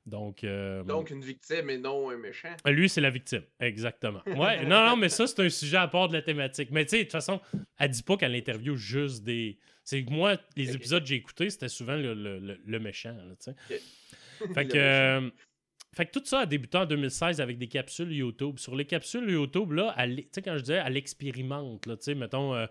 [0.07, 2.55] Donc, euh, Donc, une victime et non un méchant.
[2.65, 4.23] Lui, c'est la victime, exactement.
[4.27, 6.71] Ouais, non, non, mais ça, c'est un sujet à part de la thématique.
[6.71, 7.41] Mais tu sais, de toute façon,
[7.79, 9.59] elle dit pas qu'elle interview juste des.
[9.83, 13.17] C'est que moi, les épisodes que j'ai écoutés, c'était souvent le, le, le méchant.
[13.17, 13.55] Là,
[14.55, 15.31] fait, que, euh,
[15.95, 18.59] fait que tout ça a débuté en 2016 avec des capsules YouTube.
[18.59, 22.55] Sur les capsules YouTube, là, tu sais, quand je disais, elle expérimente, tu sais, mettons.
[22.55, 22.67] Euh,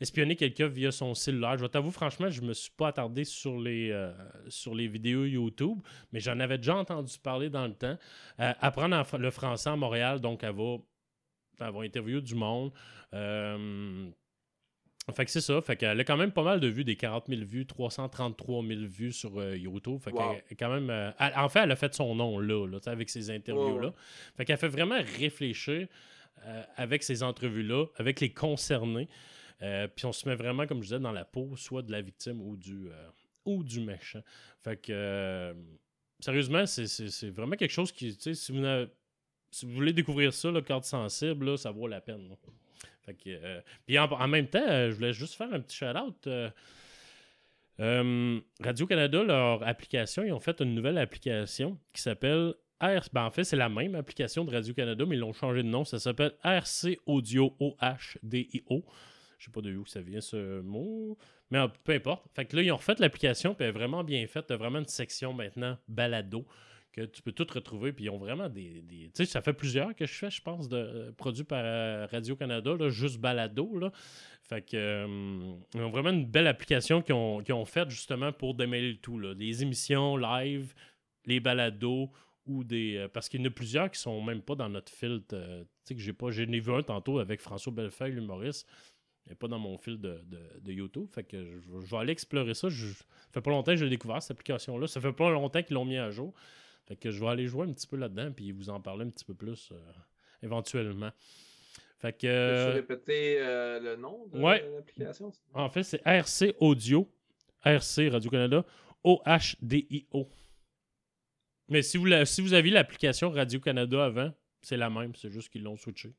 [0.00, 1.56] espionner quelqu'un via son cellulaire.
[1.56, 4.12] Je vais t'avouer, franchement, je me suis pas attardé sur les, euh,
[4.48, 5.78] sur les vidéos YouTube,
[6.12, 7.96] mais j'en avais déjà entendu parler dans le temps.
[8.40, 10.76] Euh, apprendre le français à Montréal, donc elle va,
[11.66, 12.72] avoir interviewé du monde.
[13.14, 14.08] Euh,
[15.14, 15.60] fait que c'est ça.
[15.60, 18.80] Fait qu'elle a quand même pas mal de vues, des 40 000 vues, 333 000
[18.82, 20.00] vues sur YouTube.
[20.00, 21.14] Fait qu'elle quand même.
[21.20, 23.92] en fait, elle a fait son nom là, là avec ces interviews-là.
[24.36, 25.86] Fait qu'elle fait vraiment réfléchir
[26.76, 29.08] avec ces entrevues-là, avec les concernés.
[29.62, 32.02] Euh, puis on se met vraiment, comme je disais, dans la peau, soit de la
[32.02, 33.08] victime ou du, euh,
[33.44, 34.22] ou du méchant.
[34.62, 35.54] Fait que, euh,
[36.20, 38.52] sérieusement, c'est vraiment quelque chose qui, tu sais, si
[39.66, 42.36] vous, voulez découvrir ça, le carte sensible, ça vaut la peine.
[43.04, 46.28] Fait que, puis en, même temps, je voulais juste faire un petit shout-out.
[47.78, 52.54] Radio-Canada, leur application, ils ont fait une nouvelle application qui s'appelle.
[52.78, 55.84] Ben en fait, c'est la même application de Radio-Canada, mais ils l'ont changé de nom.
[55.86, 58.84] Ça s'appelle RC Audio O-H-D-I-O.
[59.38, 61.18] Je sais pas de où ça vient ce mot.
[61.50, 62.26] Mais euh, peu importe.
[62.34, 64.46] Fait que là, ils ont refait l'application, puis elle est vraiment bien faite.
[64.46, 66.46] Tu as vraiment une section maintenant balado
[66.92, 67.92] que tu peux tout retrouver.
[67.92, 68.82] Puis ils ont vraiment des.
[68.88, 72.06] tu sais, ça fait plusieurs que je fais, je pense, de euh, produits par euh,
[72.10, 73.78] Radio-Canada, juste balado.
[73.78, 73.92] Là.
[74.42, 75.06] Fait que
[75.74, 79.18] ils ont vraiment une belle application qu'ils ont, ont faite justement pour démêler le tout.
[79.18, 79.34] Là.
[79.34, 80.72] Les émissions live,
[81.26, 82.10] les balados
[82.46, 83.06] ou des.
[83.12, 85.36] parce qu'il y en a plusieurs qui sont même pas dans notre filtre.
[85.36, 86.30] tu sais, que j'ai pas.
[86.30, 88.66] J'en ai vu un tantôt avec François Bellefeuille, l'humoriste
[89.28, 91.06] n'est pas dans mon fil de, YouTube.
[91.12, 92.68] Fait que je, vais aller explorer ça.
[92.68, 94.86] Je, ça fait pas longtemps que j'ai découvert cette application-là.
[94.86, 96.32] Ça fait pas longtemps qu'ils l'ont mis à jour.
[96.86, 99.10] Fait que je vais aller jouer un petit peu là-dedans puis vous en parler un
[99.10, 99.76] petit peu plus euh,
[100.42, 101.10] éventuellement.
[101.98, 102.66] Fait que.
[102.66, 105.32] Peux-tu répéter euh, le nom de l'application?
[105.54, 107.10] En fait, c'est RC Audio.
[107.64, 108.64] RC Radio-Canada.
[109.02, 110.28] O-H-D-I-O.
[111.68, 115.14] Mais si vous, si vous aviez l'application Radio-Canada avant, c'est la même.
[115.16, 116.10] C'est juste qu'ils l'ont switché.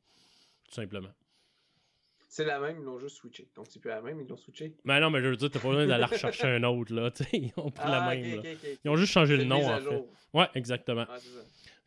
[0.68, 1.14] Tout simplement.
[2.30, 3.48] C'est la même, ils l'ont juste switché.
[3.56, 4.76] Donc c'est plus la même, ils l'ont switché.
[4.84, 7.10] Mais non, mais je veux dire, t'as pas besoin d'aller rechercher un autre, là.
[7.34, 8.44] ils ont pris la ah, même.
[8.84, 10.04] ils ont juste changé le nom, en fait.
[10.34, 11.06] Ouais, exactement.
[11.10, 11.18] Ah,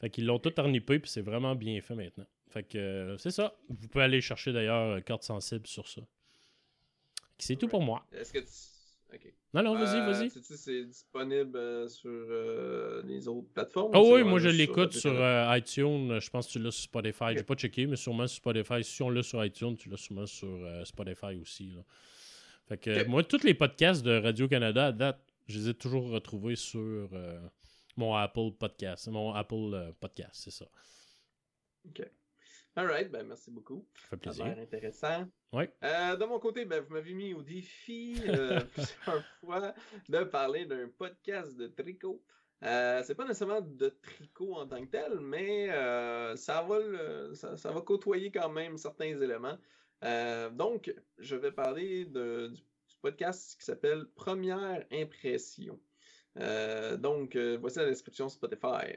[0.01, 2.27] fait qu'ils l'ont tout ornipé, puis c'est vraiment bien fait maintenant.
[2.49, 3.55] Fait que euh, c'est ça.
[3.69, 6.01] Vous pouvez aller chercher d'ailleurs euh, carte sensible sur ça.
[7.39, 8.05] C'est tout pour moi.
[8.13, 8.47] Est-ce que tu
[9.53, 10.27] non, non, vas-y, vas-y.
[10.27, 13.91] Euh, c'est disponible euh, sur euh, les autres plateformes?
[13.95, 15.13] Oh oui, moi je l'écoute sur,
[15.57, 16.21] iTunes.
[16.21, 17.31] Je pense que tu l'as sur Spotify.
[17.31, 18.85] Je J'ai pas checké, mais sûrement sur Spotify.
[18.85, 21.75] Si on l'a sur iTunes, tu l'as sûrement sur Spotify aussi.
[22.69, 26.57] Fait que moi, tous les podcasts de Radio-Canada à date, je les ai toujours retrouvés
[26.57, 27.09] sur
[27.97, 29.09] mon Apple Podcast.
[29.09, 30.67] Mon Apple Podcast, c'est ça.
[31.87, 32.03] OK.
[32.77, 33.85] Alright, ben merci beaucoup.
[33.95, 34.45] Ça fait plaisir.
[34.45, 35.29] Ça intéressant.
[35.53, 35.65] Oui.
[35.83, 39.75] Euh, de mon côté, ben, vous m'avez mis au défi euh, plusieurs fois
[40.09, 42.23] de parler d'un podcast de tricot.
[42.63, 47.73] Euh, c'est pas nécessairement de tricot en tant que tel, mais euh, ça, va ça,
[47.73, 49.59] va côtoyer quand même certains éléments.
[50.53, 52.63] donc, je vais parler de, du,
[53.03, 55.81] podcast qui s'appelle Première Impression.
[56.99, 58.95] donc, voici la description Spotify.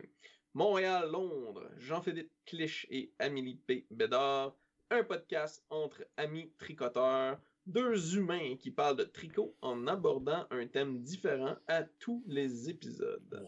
[0.54, 3.88] Montréal-Londres, Jean-Philippe Clich et Amélie P.
[3.90, 4.56] Bédard,
[4.92, 11.02] un podcast entre amis tricoteurs, deux humains qui parlent de tricot en abordant un thème
[11.02, 13.48] différent à tous les épisodes.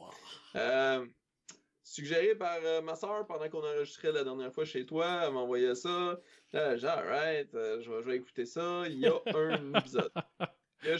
[0.55, 1.05] Euh,
[1.83, 5.75] suggéré par euh, ma soeur pendant qu'on enregistrait la dernière fois chez toi, elle m'envoyait
[5.75, 6.19] ça.
[6.53, 8.83] Là, genre, alright, euh, je, vais, écouter ça.
[8.87, 10.11] Il y a un épisode.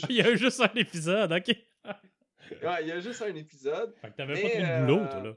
[0.10, 1.48] Il y a, juste un épisode, ok.
[1.48, 3.96] ouais, il y a juste un épisode.
[4.02, 5.36] Fait que t'avais pas trop de boulot, toi, là.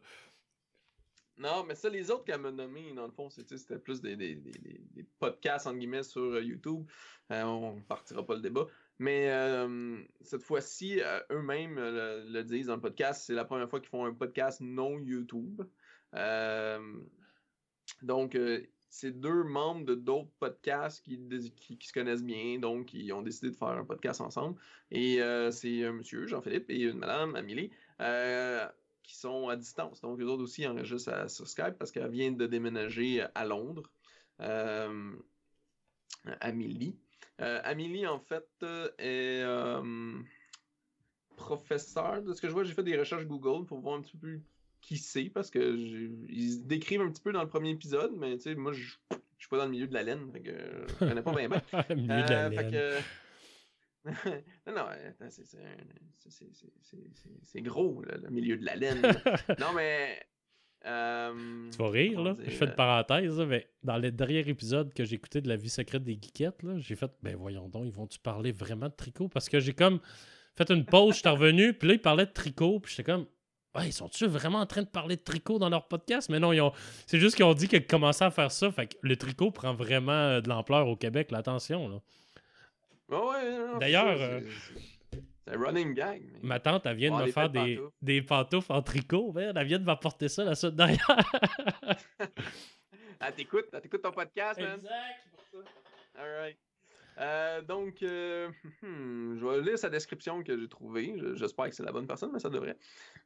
[1.39, 4.35] Non, mais ça, les autres qu'elle m'a nommés, dans le fond, c'était plus des, des,
[4.35, 6.85] des, podcasts, entre guillemets, sur euh, YouTube.
[7.31, 8.67] Euh, on partira pas le débat.
[8.99, 13.23] Mais euh, cette fois-ci, eux-mêmes le, disent dans le podcast.
[13.27, 15.63] C'est la première fois qu'ils font un podcast non YouTube.
[18.03, 18.37] donc,
[18.91, 21.21] c'est deux membres de d'autres podcasts qui,
[21.79, 24.59] qui, se connaissent bien, donc ils ont décidé de faire un podcast ensemble.
[24.91, 25.21] Et
[25.53, 27.71] c'est un monsieur, Jean-Philippe, et une madame, Amélie,
[29.09, 30.01] qui sont à distance.
[30.01, 33.91] Donc, eux autres aussi enregistrent à, sur Skype parce qu'elle vient de déménager à Londres.
[34.41, 35.13] Euh,
[36.41, 36.97] Amélie.
[37.39, 38.47] Amélie, en fait,
[38.99, 39.45] est
[41.37, 42.23] professeur.
[42.23, 44.39] De ce que je vois, j'ai fait des recherches Google pour voir un petit peu
[44.81, 45.77] qui c'est parce que
[46.29, 48.97] ils décrivent un petit peu dans le premier épisode, mais tu sais, moi je
[49.39, 50.53] suis pas dans le milieu de la laine, fait que
[50.89, 51.63] je connais pas bien bien.
[51.89, 53.03] le milieu de la euh, laine.
[54.67, 54.87] non, non,
[57.43, 59.03] c'est gros, le milieu de la laine.
[59.59, 60.21] non, mais.
[60.87, 62.37] Euh, tu vas rire, là.
[62.39, 65.57] je fais une euh, parenthèse, mais dans le dernier épisode que j'ai écouté de La
[65.57, 69.29] vie secrète des geekettes, j'ai fait, ben voyons donc, ils vont-tu parler vraiment de tricot?
[69.29, 69.99] Parce que j'ai comme
[70.57, 73.27] fait une pause, je suis revenu, puis là, ils parlaient de tricot, puis j'étais comme,
[73.85, 76.29] ils sont-tu vraiment en train de parler de tricot dans leur podcast?
[76.31, 76.73] Mais non, ils ont...
[77.07, 78.71] c'est juste qu'ils ont dit qu'ils commençaient à faire ça.
[78.71, 81.89] Fait que le tricot prend vraiment euh, de l'ampleur au Québec, l'attention.
[81.89, 82.01] Là.
[83.09, 84.09] Ouais, D'ailleurs.
[84.09, 84.41] Euh,
[85.13, 86.23] c'est un running gang.
[86.43, 89.35] Ma tante, elle vient de me faire des, des, pantoufles en tricot.
[89.39, 91.09] Elle vient de m'apporter ça la suite derrière.
[93.21, 94.75] elle t'écoute, elle t'écoute ton podcast, man.
[94.75, 94.93] Exact.
[96.17, 96.59] All right.
[97.21, 98.49] Euh, donc, euh,
[98.83, 101.15] je vais lire sa description que j'ai trouvée.
[101.35, 102.77] J'espère que c'est la bonne personne, mais ça devrait.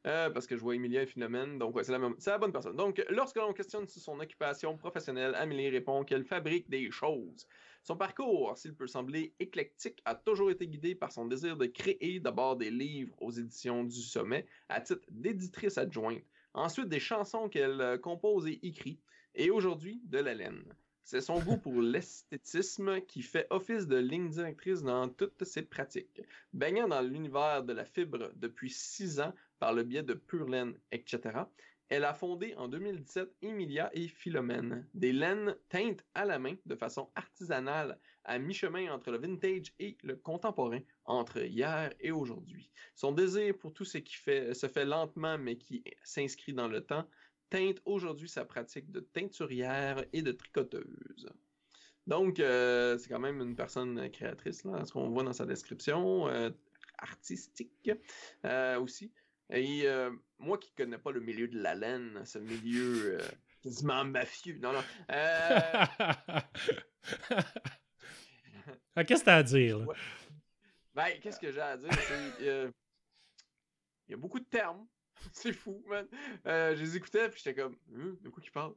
[0.07, 1.59] Euh, parce que je vois Emilia et Philomène.
[1.59, 2.75] Donc, ouais, c'est la, la, bonne personne.
[2.75, 7.47] Donc, lorsque l'on questionne sur son occupation professionnelle, Amélie répond qu'elle fabrique des choses.
[7.83, 12.21] Son parcours, s'il peut sembler éclectique, a toujours été guidé par son désir de créer
[12.21, 16.23] d'abord des livres aux éditions du Sommet à titre d'éditrice adjointe,
[16.53, 19.01] ensuite des chansons qu'elle compose et écrit,
[19.35, 20.63] et aujourd'hui de la laine.
[21.03, 26.21] C'est son goût pour l'esthétisme qui fait office de ligne directrice dans toutes ses pratiques.
[26.53, 30.79] Baignant dans l'univers de la fibre depuis six ans par le biais de Pure Laine,
[30.93, 31.39] etc.,
[31.89, 36.75] elle a fondé en 2017 Emilia et Philomène, des laines teintes à la main de
[36.75, 42.71] façon artisanale, à mi-chemin entre le vintage et le contemporain, entre hier et aujourd'hui.
[42.95, 47.05] Son désir pour tout ce qui se fait lentement mais qui s'inscrit dans le temps
[47.49, 51.29] teinte aujourd'hui sa pratique de teinturière et de tricoteuse.
[52.07, 56.27] Donc, euh, c'est quand même une personne créatrice, là, ce qu'on voit dans sa description,
[56.27, 56.49] euh,
[56.97, 57.91] artistique
[58.45, 59.11] euh, aussi.
[59.53, 59.87] Et
[60.39, 63.17] moi qui connais pas le milieu de la laine, ce milieu
[63.61, 64.57] quasiment mafieux.
[64.61, 64.83] Non, non.
[68.95, 69.79] Ah, qu'est-ce que tu as à dire?
[69.79, 69.87] Là?
[70.93, 71.89] Ben, qu'est-ce que j'ai à dire?
[72.39, 74.85] Il y a beaucoup de termes
[75.31, 76.07] c'est fou, man.
[76.47, 78.75] Euh, je les écoutais, puis j'étais comme, hein, de quoi qu'ils parlent?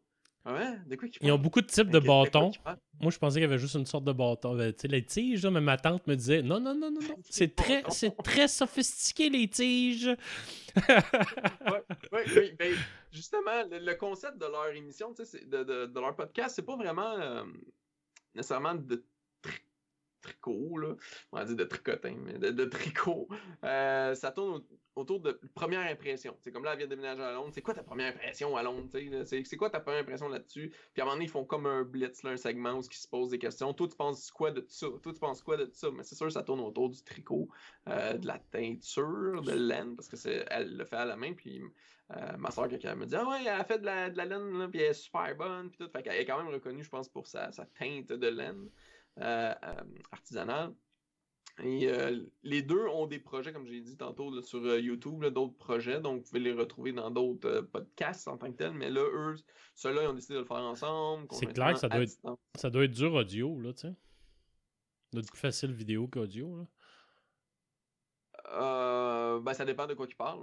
[0.48, 1.08] Ah ouais, de quoi?
[1.20, 2.52] Ils ont beaucoup de types de bâtons.
[3.00, 4.56] Moi, je pensais qu'il y avait juste une sorte de bâton.
[4.56, 7.16] Tu sais, les tiges, mais ma tante me disait, non, non, non, non, non.
[7.28, 10.06] C'est très, c'est très sophistiqué, les tiges.
[10.06, 11.82] ouais,
[12.12, 12.74] ouais, oui, ben,
[13.10, 17.42] justement, le, concept de leur émission, de, leur podcast, c'est pas vraiment euh,
[18.32, 19.04] nécessairement de
[20.26, 20.96] tricot,
[21.32, 23.28] on va dire de tricotin, mais de, tricot.
[23.64, 24.62] Euh, ça tourne
[24.96, 26.36] autour de première impression.
[26.40, 27.50] C'est comme là, elle vient de déménager à Londres.
[27.52, 28.88] C'est quoi ta première impression à Londres?
[29.44, 30.70] C'est quoi ta première impression là-dessus?
[30.70, 33.06] Puis à un moment donné, ils font comme un blitz, un segment où ils se
[33.06, 33.72] posent des questions.
[33.74, 34.86] Toi, tu penses quoi de ça?
[35.02, 35.90] Toi, tu penses quoi de ça?
[35.90, 37.48] Mais c'est sûr, ça tourne autour du tricot,
[37.88, 41.34] euh, de la teinture, de laine, parce que c'est elle le fait à la main.
[41.34, 41.62] Puis
[42.16, 44.68] euh, ma soeur, quelqu'un me dit Ah ouais, elle a fait de la, laine, là,
[44.68, 45.68] puis elle est super bonne.
[45.68, 45.90] Puis tout.
[45.90, 48.70] Fait qu'elle est quand même reconnue, je pense, pour sa teinte de laine.
[49.20, 50.74] Euh, euh, artisanale.
[51.62, 56.00] Et euh, les deux ont des projets, comme j'ai dit tantôt, sur YouTube, d'autres projets.
[56.00, 58.72] Donc, vous pouvez les retrouver dans d'autres podcasts en tant que tel.
[58.72, 59.36] Mais là, eux,
[59.74, 61.26] ceux-là, ils ont décidé de le faire ensemble.
[61.30, 62.18] C'est clair que ça doit, être,
[62.56, 63.94] ça doit être dur audio, là, tu sais.
[65.14, 66.66] Ça plus facile vidéo qu'audio, là.
[68.52, 70.40] Euh, ben, ça dépend de quoi tu parles.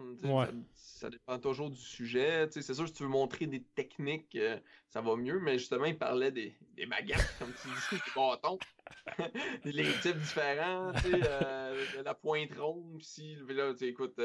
[0.75, 2.47] Ça, dépend toujours du sujet.
[2.51, 4.57] C'est sûr, si tu veux montrer des techniques, euh,
[4.89, 8.59] ça va mieux, mais justement, il parlait des, des baguettes, comme tu dis, des bâtons.
[9.65, 13.01] les types différents, euh, la pointe ronde.
[13.01, 14.19] Si, là, écoute,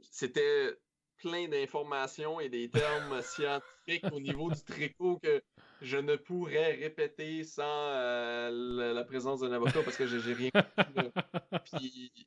[0.00, 0.76] c'était
[1.16, 5.42] plein d'informations et des termes scientifiques au niveau du tricot que
[5.80, 7.64] je ne pourrais répéter sans
[8.50, 10.50] la, présence d'un avocat parce que j'ai rien
[11.72, 12.20] Puis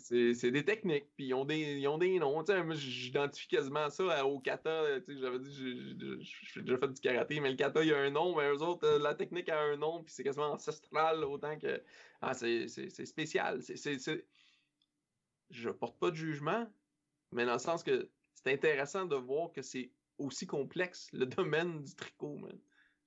[0.00, 2.42] c'est des techniques, puis ils ont des, ils ont des noms.
[2.74, 5.00] J'identifie quasiment ça au kata.
[5.08, 5.94] J'avais dit,
[6.42, 8.62] j'ai déjà fait du karaté, mais le kata, il y a un nom, mais eux
[8.62, 11.82] autres, euh, la technique a un nom, puis c'est quasiment ancestral autant que.
[12.22, 12.68] Ah, c'est
[13.04, 13.62] spécial.
[13.62, 14.24] C'est.
[15.50, 16.66] Je porte pas de jugement,
[17.32, 21.82] mais dans le sens que c'est intéressant de voir que c'est aussi complexe le domaine
[21.82, 22.38] du tricot,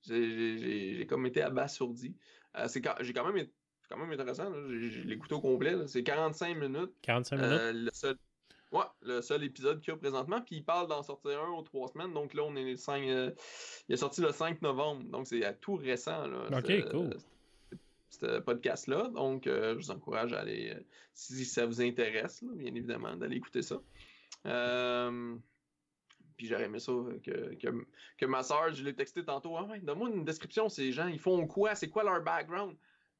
[0.02, 2.14] J'ai comme été abasourdi.
[2.56, 2.68] Euh,
[3.00, 3.46] j'ai quand même
[3.88, 4.52] quand même intéressant.
[4.68, 5.76] J'ai l'écouté au complet.
[5.86, 6.92] C'est 45 minutes.
[7.02, 8.04] 45 minutes?
[8.04, 8.14] Euh,
[8.72, 10.40] Ouais, le seul épisode qu'il y a présentement.
[10.42, 12.12] Puis il parle d'en sortir un aux trois semaines.
[12.12, 13.02] Donc là, on est le 5.
[13.02, 13.32] euh,
[13.88, 15.02] il est sorti le 5 novembre.
[15.04, 16.26] Donc c'est à tout récent.
[16.26, 17.16] Là, Ok, cool.
[18.10, 19.08] Ce podcast-là.
[19.08, 20.80] Donc euh, je vous encourage à aller, euh,
[21.14, 23.80] si ça vous intéresse, là, bien évidemment, d'aller écouter ça.
[24.46, 25.34] Euh,
[26.40, 27.68] Puis j'aurais aimé ça euh, que, que,
[28.16, 29.58] que ma soeur, je l'ai texté tantôt.
[29.58, 31.74] Ah ouais, donne-moi une description, ces gens, ils font quoi?
[31.74, 32.74] C'est quoi leur background?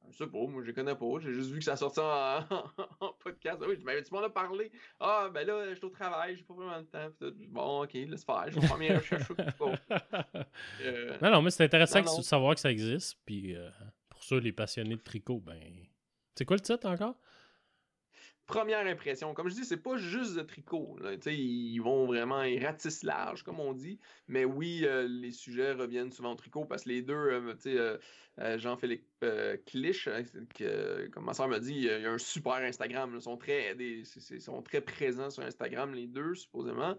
[0.09, 1.05] Je sais pas, moi je les connais pas.
[1.19, 2.39] J'ai juste vu que ça sortait en,
[2.99, 3.59] en podcast.
[3.61, 4.71] Ah oui, je m'avais tu m'en as parlé.
[4.99, 7.09] Ah ben là, je suis au travail, j'ai pas vraiment le temps.
[7.49, 8.45] Bon, ok, laisse faire.
[8.49, 9.31] Je vais faire mes recherches.
[10.81, 12.17] Euh, non, non, mais c'est intéressant Non, que- non.
[12.17, 13.19] de savoir que ça existe.
[13.23, 13.69] Puis euh,
[14.09, 15.61] pour ceux, les passionnés de tricot, ben.
[16.33, 17.15] C'est quoi le titre encore?
[18.51, 19.33] Première impression.
[19.33, 20.97] Comme je dis, c'est pas juste de tricot.
[21.25, 23.97] Ils vont vraiment, ils ratissent large, comme on dit.
[24.27, 27.97] Mais oui, euh, les sujets reviennent souvent au tricot parce que les deux, euh,
[28.39, 29.25] euh, Jean-Philippe
[29.65, 30.23] Clich, hein,
[31.13, 33.13] comme ma soeur m'a dit, il a un super Instagram.
[33.15, 33.73] Ils sont très,
[34.39, 36.97] sont très présents sur Instagram, les deux, supposément.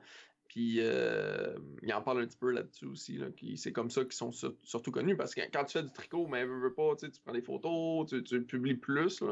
[0.48, 3.20] Puis, il en parle un petit peu là-dessus aussi.
[3.56, 6.26] C'est comme ça qu'ils sont sur- surtout connus parce que quand tu fais du tricot,
[6.28, 9.22] mais pas, tu prends des photos, tu, publies plus,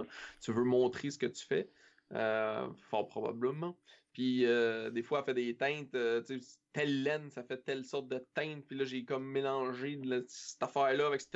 [0.43, 1.69] tu veux montrer ce que tu fais.
[2.15, 3.77] Euh, fort probablement.
[4.13, 7.59] Puis euh, des fois, elle fait des teintes, euh, tu sais, telle laine, ça fait
[7.59, 8.65] telle sorte de teinte.
[8.67, 11.29] Puis là, j'ai comme mélangé de la- cette affaire-là avec ce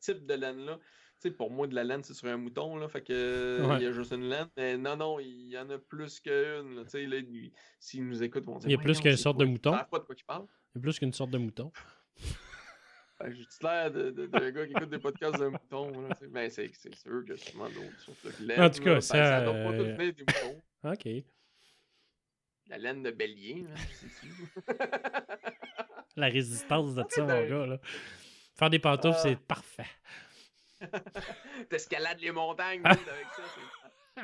[0.00, 0.78] type de laine-là.
[1.20, 2.88] Tu sais, pour moi, de la laine, c'est sur un mouton, là.
[2.88, 3.76] Fait que Ouais.
[3.76, 4.48] il y a juste une laine.
[4.56, 6.82] Mais non, non, il y en a plus qu'une.
[6.88, 7.18] sais, là,
[7.78, 9.76] s'ils nous écoutent, ils vont dire Il y a plus qu'une sorte de mouton.
[10.16, 10.46] Qu'ils parlent.
[10.72, 11.70] C'est plus qu'une sorte de mouton.
[13.30, 16.00] J'ai l'air de- de- d'un gars qui écoute des podcasts d'un mouton.
[16.02, 18.60] Là, mais c'est sûr que sûrement d'autres sortes de laine.
[18.60, 18.94] En tout cas, là.
[18.96, 20.62] Ben, ça, ça doit pas euh, des moutons.
[20.84, 21.08] Ok.
[22.68, 23.74] La laine de bélier, là.
[26.16, 27.66] La résistance de ça, mon ben- gars.
[27.66, 27.78] Là.
[28.54, 29.22] Faire des pantoufles, Ah.
[29.22, 29.86] c'est parfait.
[31.70, 34.22] T'escalades les montagnes dude, avec ça.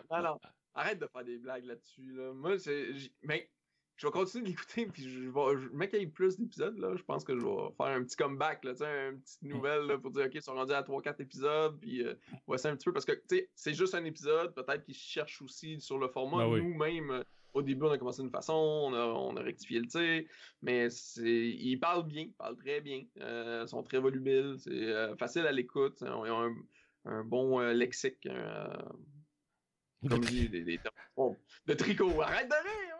[0.10, 0.40] non, non.
[0.74, 2.12] Arrête de faire des blagues là-dessus.
[2.14, 2.32] Là.
[2.32, 2.88] Moi, c'est.
[3.22, 3.50] Mais
[3.96, 4.86] je vais continuer d'écouter.
[4.86, 5.60] Puis je vais.
[5.62, 5.68] Je...
[5.70, 6.78] Mec, il y a plus d'épisodes.
[6.78, 6.94] là.
[6.96, 8.64] Je pense que je vais faire un petit comeback.
[8.64, 8.72] Là,
[9.10, 11.78] une petite nouvelle là, pour dire OK, ils sont rendus à 3-4 épisodes.
[11.80, 12.14] Puis euh,
[12.46, 12.92] voici un petit peu.
[12.92, 14.54] Parce que, tu sais, c'est juste un épisode.
[14.54, 16.46] Peut-être qu'ils cherchent aussi sur le format.
[16.48, 16.58] Ben.
[16.58, 17.10] Nous-mêmes.
[17.10, 17.22] euh,
[17.54, 20.24] Au début, on a commencé d'une façon, on a, on a rectifié le tir,
[20.60, 24.72] mais c'est, ils parlent bien, ils parlent très bien, euh, ils sont très volubiles, c'est
[24.72, 26.54] euh, facile à l'écoute, ils ont, ils ont un,
[27.04, 28.66] un bon euh, lexique, euh,
[30.08, 30.80] comme dis, des, des
[31.16, 31.36] bon,
[31.66, 32.20] de tricot.
[32.22, 32.93] Arrête de rire!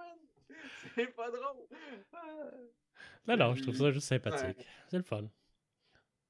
[0.95, 1.67] C'est pas drôle!
[2.13, 2.51] Ah.
[3.27, 4.59] Non, non, je trouve ça juste sympathique.
[4.59, 4.67] Ouais.
[4.89, 5.29] C'est le fun.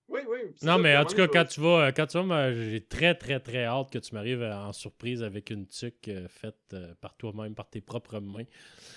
[0.06, 0.54] Oui, oui.
[0.62, 3.40] Non, mais en tout cas, donné, quand tu vas, quand tu vas, j'ai très, très,
[3.40, 7.54] très hâte que tu m'arrives en surprise avec une tuque euh, faite euh, par toi-même,
[7.54, 8.44] par tes propres mains,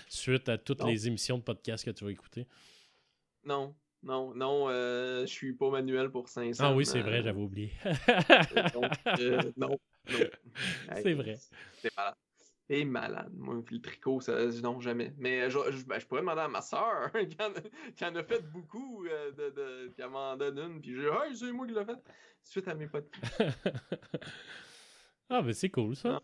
[0.09, 0.87] suite à toutes Non.
[0.87, 2.45] les émissions de podcast que tu vas écouter.
[3.45, 6.63] Non, non, non, euh, je suis pas manuel pour 500.
[6.63, 7.71] Ah oui, c'est euh, vrai, j'avais oublié.
[8.73, 9.77] donc, euh, non, non.
[11.01, 11.37] C'est vrai.
[11.81, 12.15] C'est malade.
[12.69, 13.31] C'est malade.
[13.33, 15.13] Moi, le tricot, ça, non, jamais.
[15.17, 18.15] Mais je, je, ben, je pourrais demander à ma soeur, qui, en a- qui en
[18.15, 21.51] a fait beaucoup, euh, de, de, elle m'en donne une, puis je dis, hey, c'est
[21.53, 21.99] moi qui l'ai fait.
[22.43, 23.13] Suite à mes potes.
[25.29, 26.21] ah, mais c'est cool, ça.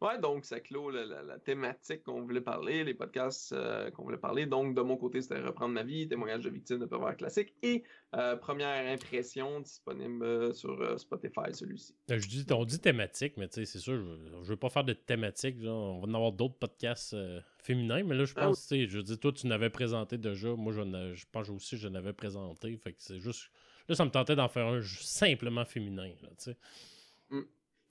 [0.00, 4.02] Ouais, donc ça clôt la, la- la thématique qu'on voulait parler, les podcasts euh, qu'on
[4.02, 4.46] voulait parler.
[4.46, 7.84] Donc, de mon côté, c'était reprendre ma vie, témoignage de victimes de pervers classique et
[8.14, 11.94] euh, première impression disponible euh, sur euh, Spotify, celui-ci.
[12.08, 14.84] Je dis, on dit thématique, mais tu sais, c'est sûr, je, je veux pas faire
[14.84, 15.60] de thématique.
[15.60, 17.16] genre, on va en avoir d'autres podcasts
[17.58, 20.48] féminins, mais là, je Ah pense, tu sais, je dire, toi, tu n'avais présenté déjà.
[20.48, 22.76] Moi, je, je pense aussi que je n'avais présenté.
[22.76, 23.50] Fait que c'est juste.
[23.88, 26.56] Là, ça me tentait d'en faire un simplement féminin, là, tu sais.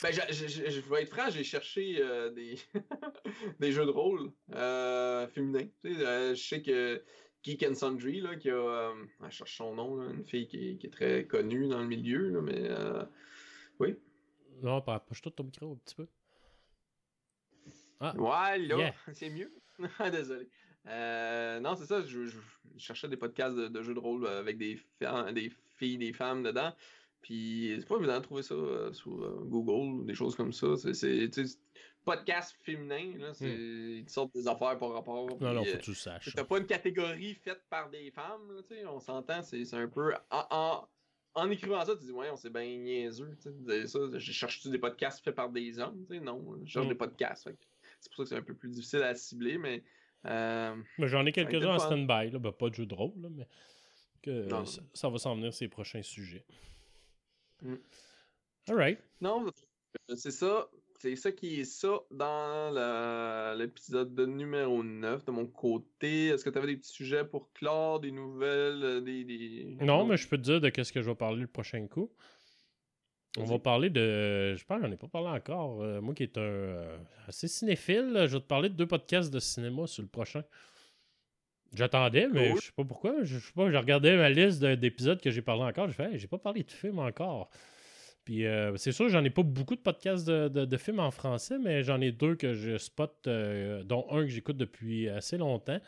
[0.02, 2.56] Ben, je, je- je- je vais être franc, j'ai cherché euh, des,
[3.60, 5.68] des jeux de rôle euh, féminins.
[5.84, 7.04] Tu sais, euh, je sais que
[7.44, 8.56] Geek and Sundry, là, qui a.
[8.56, 11.68] euh, ah, je cherche son nom, là, une fille qui est, qui est très connue
[11.68, 12.62] dans le milieu, là, mais.
[12.70, 13.04] euh,
[13.80, 13.96] oui.
[14.62, 16.08] Non, approche-toi de ton micro un petit peu.
[18.00, 18.96] Ah, Ouais, là, Yeah.
[19.14, 19.52] c'est mieux.
[20.12, 20.50] Désolé.
[20.86, 22.38] Non, c'est ça, je, je-
[22.78, 24.80] cherchais des podcasts de, de jeux de rôle avec des,
[25.34, 26.74] des filles, des femmes dedans.
[27.22, 30.52] Puis c'est pas évident de trouver ça euh, sur euh, Google ou des choses comme
[30.54, 30.68] ça.
[30.94, 31.30] C'est,
[32.04, 33.46] podcast féminin, là, c'est,
[34.00, 35.28] ils te sortent des affaires par rapport.
[35.30, 36.34] non, puis, non, faut euh, que tu le saches.
[36.36, 40.12] T'as pas une catégorie faite par des femmes, là, on s'entend, c'est, un peu.
[40.32, 40.88] En, en,
[41.36, 43.38] en écrivant ça, tu dis, ouais, on s'est bien niaiseux.
[43.86, 46.04] ça, je cherche-tu des podcasts faits par des hommes?
[46.10, 46.90] Tu sais, non, je cherche Mm.
[46.90, 47.50] des podcasts.
[48.00, 49.84] c'est pour ça que c'est un peu plus difficile à cibler, mais.
[50.26, 52.32] euh, Mais j'en ai quelques-uns en stand-by.
[52.40, 53.48] Ben, pas de jeu de rôle, là, mais
[54.24, 56.46] que ça, ça va s'en venir ces prochains sujets.
[57.62, 57.76] Mm.
[58.70, 59.00] Alright.
[59.22, 60.68] non, euh, c'est ça.
[61.00, 66.28] C'est ça qui est ça dans l'épisode de numéro 9 de mon côté.
[66.28, 69.24] Est-ce que tu avais des petits sujets pour clore, des nouvelles, euh, des.
[69.24, 71.88] des- Non, mais je peux te dire de qu'est-ce que je vais parler le prochain
[71.88, 72.12] coup.
[73.38, 74.56] On va parler de.
[74.56, 75.82] Je pense j'en ai pas parlé encore.
[75.82, 76.98] Euh, moi qui est un euh,
[77.28, 80.44] assez cinéphile, là, je vais te parler de deux podcasts de cinéma sur le prochain.
[81.74, 82.60] J'attendais, mais Cool.
[82.60, 83.24] je sais pas pourquoi.
[83.24, 85.88] Je sais pas, j'ai regardé ma liste de- d'épisodes que j'ai parlé encore.
[85.88, 87.50] J'ai fait, Hey, j'ai pas parlé de films encore.
[88.26, 91.12] Puis euh, c'est sûr, j'en ai pas beaucoup de podcasts de, de- de films en
[91.12, 95.38] français, mais j'en ai deux que je spot, euh, dont un que j'écoute depuis assez
[95.38, 95.80] longtemps.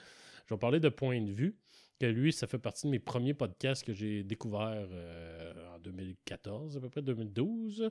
[0.47, 1.55] Je vais parler de Point de vue,
[1.99, 6.75] que lui, ça fait partie de mes premiers podcasts que j'ai découverts euh, en 2014,
[6.77, 7.89] à peu près 2012.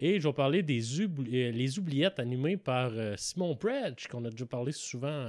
[0.00, 4.30] Et je vais parler des oubli- euh, Les Oubliettes animées par Simon Predge, qu'on a
[4.30, 5.28] déjà parlé souvent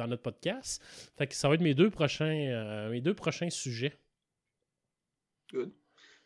[0.00, 0.82] dans notre podcast.
[1.16, 3.96] Fait que ça va être mes deux prochains, euh, mes deux prochains sujets.
[5.52, 5.72] Good.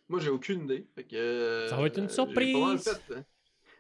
[0.09, 0.87] Moi, j'ai aucune idée.
[0.95, 2.85] Fait que, euh, Ça va être une pas mal surprise.
[2.85, 3.25] fait, hein.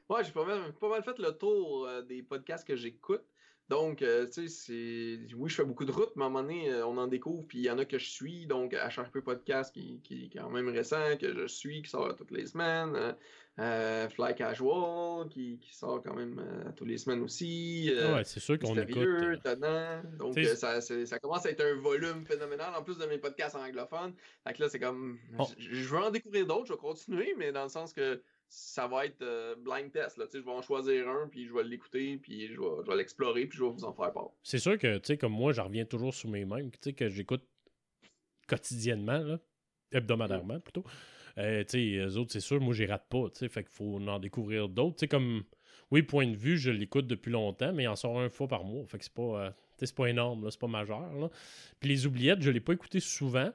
[0.09, 3.24] Ouais, j'ai pas mal, pas mal fait le tour euh, des podcasts que j'écoute.
[3.70, 5.34] Donc, euh, tu sais, c'est.
[5.34, 7.46] Oui, je fais beaucoup de routes, mais à un moment donné, euh, on en découvre,
[7.46, 8.46] puis il y en a que je suis.
[8.46, 12.30] Donc, HRP Podcast, qui, qui est quand même récent, que je suis, qui sort toutes
[12.30, 13.14] les semaines.
[13.60, 16.44] euh, Fly Casual, qui, qui sort quand même
[16.76, 17.88] toutes les semaines aussi.
[17.94, 19.46] euh, ouais, c'est sûr qu'on écoute.
[20.18, 24.12] Donc, ça, ça commence à être un volume phénoménal en plus de mes podcasts anglophones.
[24.46, 25.18] Fait que là, c'est comme.
[25.38, 25.46] Oh.
[25.56, 28.20] Je veux en découvrir d'autres, je vais continuer, mais dans le sens que
[28.55, 30.16] ça va être euh, blind test.
[30.16, 30.26] Là.
[30.32, 33.46] Je vais en choisir un, puis je vais l'écouter, puis je vais, je vais l'explorer,
[33.46, 34.30] puis je vais vous en faire part.
[34.42, 36.92] C'est sûr que, tu sais, comme moi, j'en reviens toujours sous mes mêmes, tu sais,
[36.92, 37.42] que j'écoute
[38.46, 39.40] quotidiennement, là,
[39.92, 40.84] hebdomadairement plutôt.
[41.38, 43.72] Euh, tu sais, eux autres, c'est sûr, moi, j'y rate pas, tu sais, fait qu'il
[43.72, 44.96] faut en découvrir d'autres.
[44.96, 45.42] Tu sais, comme,
[45.90, 48.62] oui, point de vue, je l'écoute depuis longtemps, mais il en sort un fois par
[48.62, 51.28] mois, fait que c'est pas, euh, c'est pas énorme, c'est pas majeur, là.
[51.80, 53.52] Puis les oubliettes, je l'ai pas écouté souvent,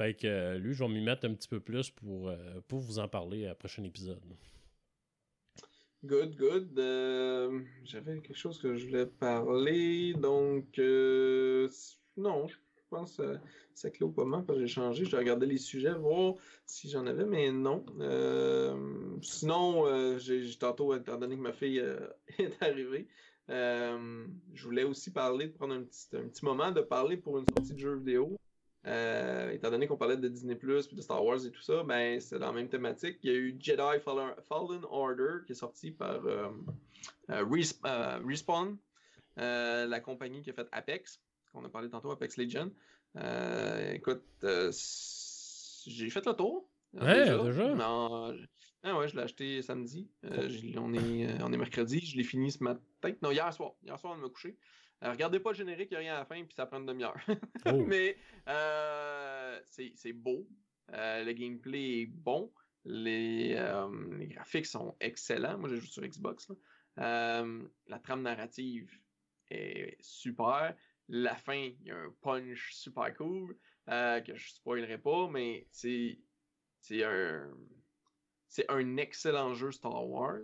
[0.00, 2.36] fait que euh, lui, je vais m'y mettre un petit peu plus pour, euh,
[2.68, 4.18] pour vous en parler à prochain épisode.
[6.04, 6.78] Good, good.
[6.78, 10.78] Euh, J'avais quelque chose que je voulais parler, donc.
[12.16, 12.56] non, je
[12.88, 13.36] pense que
[13.74, 15.04] ça clôt pas mal parce que j'ai changé.
[15.04, 16.34] Je regarder les sujets, voir
[16.64, 17.84] si j'en avais, mais non.
[19.20, 21.84] Sinon, j'ai tantôt, étant donné que ma fille
[22.38, 23.06] est arrivée,
[23.48, 27.74] je voulais aussi parler, prendre un petit, un petit moment de parler pour une sortie
[27.74, 28.38] de jeu vidéo.
[28.86, 31.82] Euh, étant donné qu'on parlait de Disney Plus puis de Star Wars et tout ça,
[31.84, 33.18] ben c'est dans la même thématique.
[33.22, 36.48] Il y a eu Jedi Fallen, Fallen Order qui est sorti par euh,
[37.28, 37.78] euh, Res-
[38.26, 38.78] Respawn,
[39.36, 41.20] la compagnie qui a fait Apex,
[41.52, 42.36] qu'on a parlé tantôt, Apex.
[43.16, 44.22] Euh, écoute,
[45.86, 46.66] j'ai fait le tour.
[46.94, 47.74] Ouais, déjà?
[47.74, 48.46] Non, je-
[48.82, 50.08] ah ouais, je l'ai acheté samedi.
[50.76, 52.00] On, est, on est mercredi.
[52.00, 52.80] Je l'ai fini ce matin.
[53.22, 53.72] Non, hier soir.
[53.84, 54.56] Hier soir, on me coucher.
[55.02, 56.78] Euh, regardez pas le générique, il n'y a rien à la fin, puis ça prend
[56.78, 57.16] une demi-heure.
[57.66, 57.84] Oh.
[57.86, 58.16] Mais
[58.48, 60.46] euh, c'est beau.
[60.92, 62.52] Euh, le gameplay est bon.
[62.84, 63.54] Les,
[64.18, 65.58] les graphiques sont excellents.
[65.58, 66.48] Moi, je joue sur Xbox.
[66.96, 67.44] là.
[67.86, 68.90] La trame narrative
[69.50, 70.74] est super.
[71.08, 76.18] La fin, il y a un punch super cool que je spoilerai pas, mais c'est
[77.04, 77.50] un
[78.50, 80.40] c'est un excellent jeu Star Wars.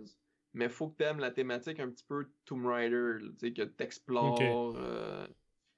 [0.53, 3.61] Mais faut que tu aimes la thématique un petit peu Tomb Raider, tu sais, que
[3.63, 4.75] tu explores.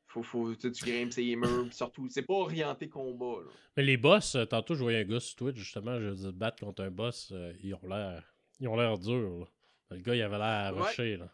[0.08, 3.42] faut, faut, tu grimpes ces murs, surtout, c'est pas orienté combat.
[3.44, 3.52] Là.
[3.78, 6.64] Mais les boss, euh, tantôt, je voyais un gars sur Twitch, justement, je disais battre
[6.66, 8.24] contre un boss, euh, ils ont l'air.
[8.60, 9.46] Ils ont l'air durs, là.
[9.92, 10.82] Le gars, il avait l'air Ouais.
[10.84, 11.32] rushé, là.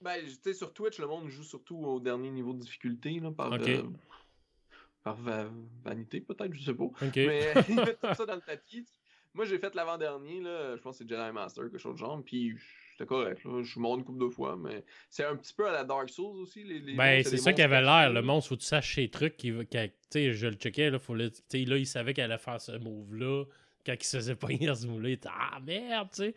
[0.00, 3.30] Ben, tu sais, sur Twitch, le monde joue surtout au dernier niveau de difficulté, là,
[3.30, 3.68] par, Ok.
[3.68, 3.82] euh,
[5.02, 5.50] par va-
[5.84, 6.90] vanité, peut-être, je sais pas.
[7.16, 8.86] Mais ils mettent tout ça dans le tapis.
[9.34, 12.20] Moi, j'ai fait l'avant-dernier, là, je pense que c'est Jedi Master, quelque chose de genre,
[12.24, 12.54] puis
[12.92, 13.62] c'était correct, là.
[13.62, 16.08] je suis mort une couple de fois, mais c'est un petit peu à la Dark
[16.10, 16.64] Souls aussi.
[16.64, 18.12] Les, les Ben, c'est ça qui avait l'air.
[18.12, 19.36] Le monstre, faut que tu saches ces trucs.
[19.36, 19.52] Qui,
[20.10, 23.44] qui- je le checkais, là, faut le- là, il savait qu'elle allait faire ce move-là.
[23.86, 26.34] Quand il se faisait pogner dans ce move-là, il était Ah merde, tu sais.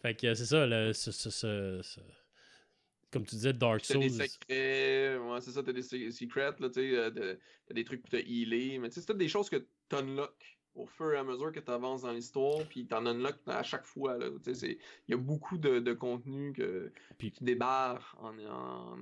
[0.00, 2.00] Fait que c'est ça, le, ce, ce- ce- ce-
[3.12, 4.02] comme tu disais, Dark T'as Souls.
[4.02, 7.36] des secrets, ouais, c'est ça, t'as des se- secrets, là, euh,
[7.66, 10.34] t'as des trucs pour te healer, mais tu sais, c'est des choses que t'unlock
[10.74, 14.18] au fur et à mesure que t'avances dans l'histoire, puis t'en unlock à chaque fois,
[14.44, 18.98] tu il y a beaucoup de, de contenu que, Puis- qui débarre en, en,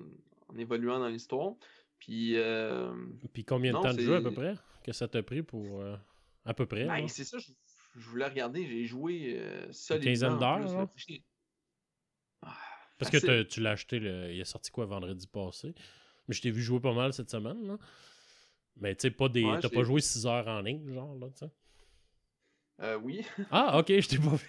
[0.49, 1.53] en évoluant dans l'histoire,
[1.99, 2.93] puis, euh,
[3.33, 4.55] Puis combien de temps de jeu à peu près
[4.85, 5.81] que ça t'a pris pour.
[5.83, 5.97] euh,
[6.45, 6.87] à peu près.
[6.87, 7.53] ben, c'est ça, je,
[7.97, 10.89] je voulais regarder, j'ai joué euh, quinzaine solidement en d'heures,
[12.43, 12.57] Ah,
[12.99, 15.75] Parce que tu l'as acheté, le- il est sorti quoi vendredi passé?
[16.27, 17.67] Mais je t'ai vu jouer pas mal cette semaine.
[17.67, 17.79] Là.
[18.81, 19.45] Mais tu sais, pas des.
[19.45, 21.51] Ouais, T'as pas joué 6 heures en ligne, genre, là, tu sais?
[22.81, 23.25] Euh, oui.
[23.51, 24.49] Ah, ok, je t'ai pas vu.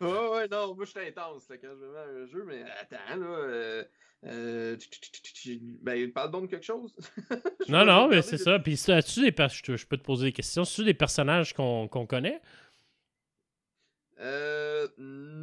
[0.00, 3.16] ouais, ouais, non, moi je suis intense là, quand je mets un jeu, mais attends,
[3.16, 3.26] là.
[3.26, 3.84] Euh,
[4.26, 4.76] euh,
[5.82, 6.94] ben, parle donc de quelque chose.
[7.68, 8.58] Non, non, mais c'est ça.
[8.58, 10.64] Puis, as-tu des per- je, peux te poser des questions.
[10.64, 12.42] C'est-tu des personnages qu'on qu'on connaît?
[14.20, 14.86] Euh,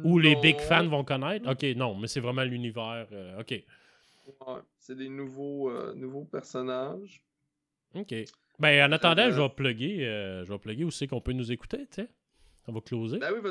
[0.04, 1.50] ou les big fans vont connaître?
[1.50, 3.06] Ok, non, mais c'est vraiment l'univers.
[3.12, 3.54] euh, ok,
[4.26, 7.22] Ouais, c'est des nouveaux, euh, nouveaux personnages.
[7.94, 8.14] ok.
[8.58, 11.32] Ben, en attendant, Euh, je vais plugger, euh, je vais plugger où c'est qu'on peut
[11.32, 12.08] nous écouter, tu sais.
[12.64, 13.18] Ça va closer.
[13.18, 13.50] Ben oui.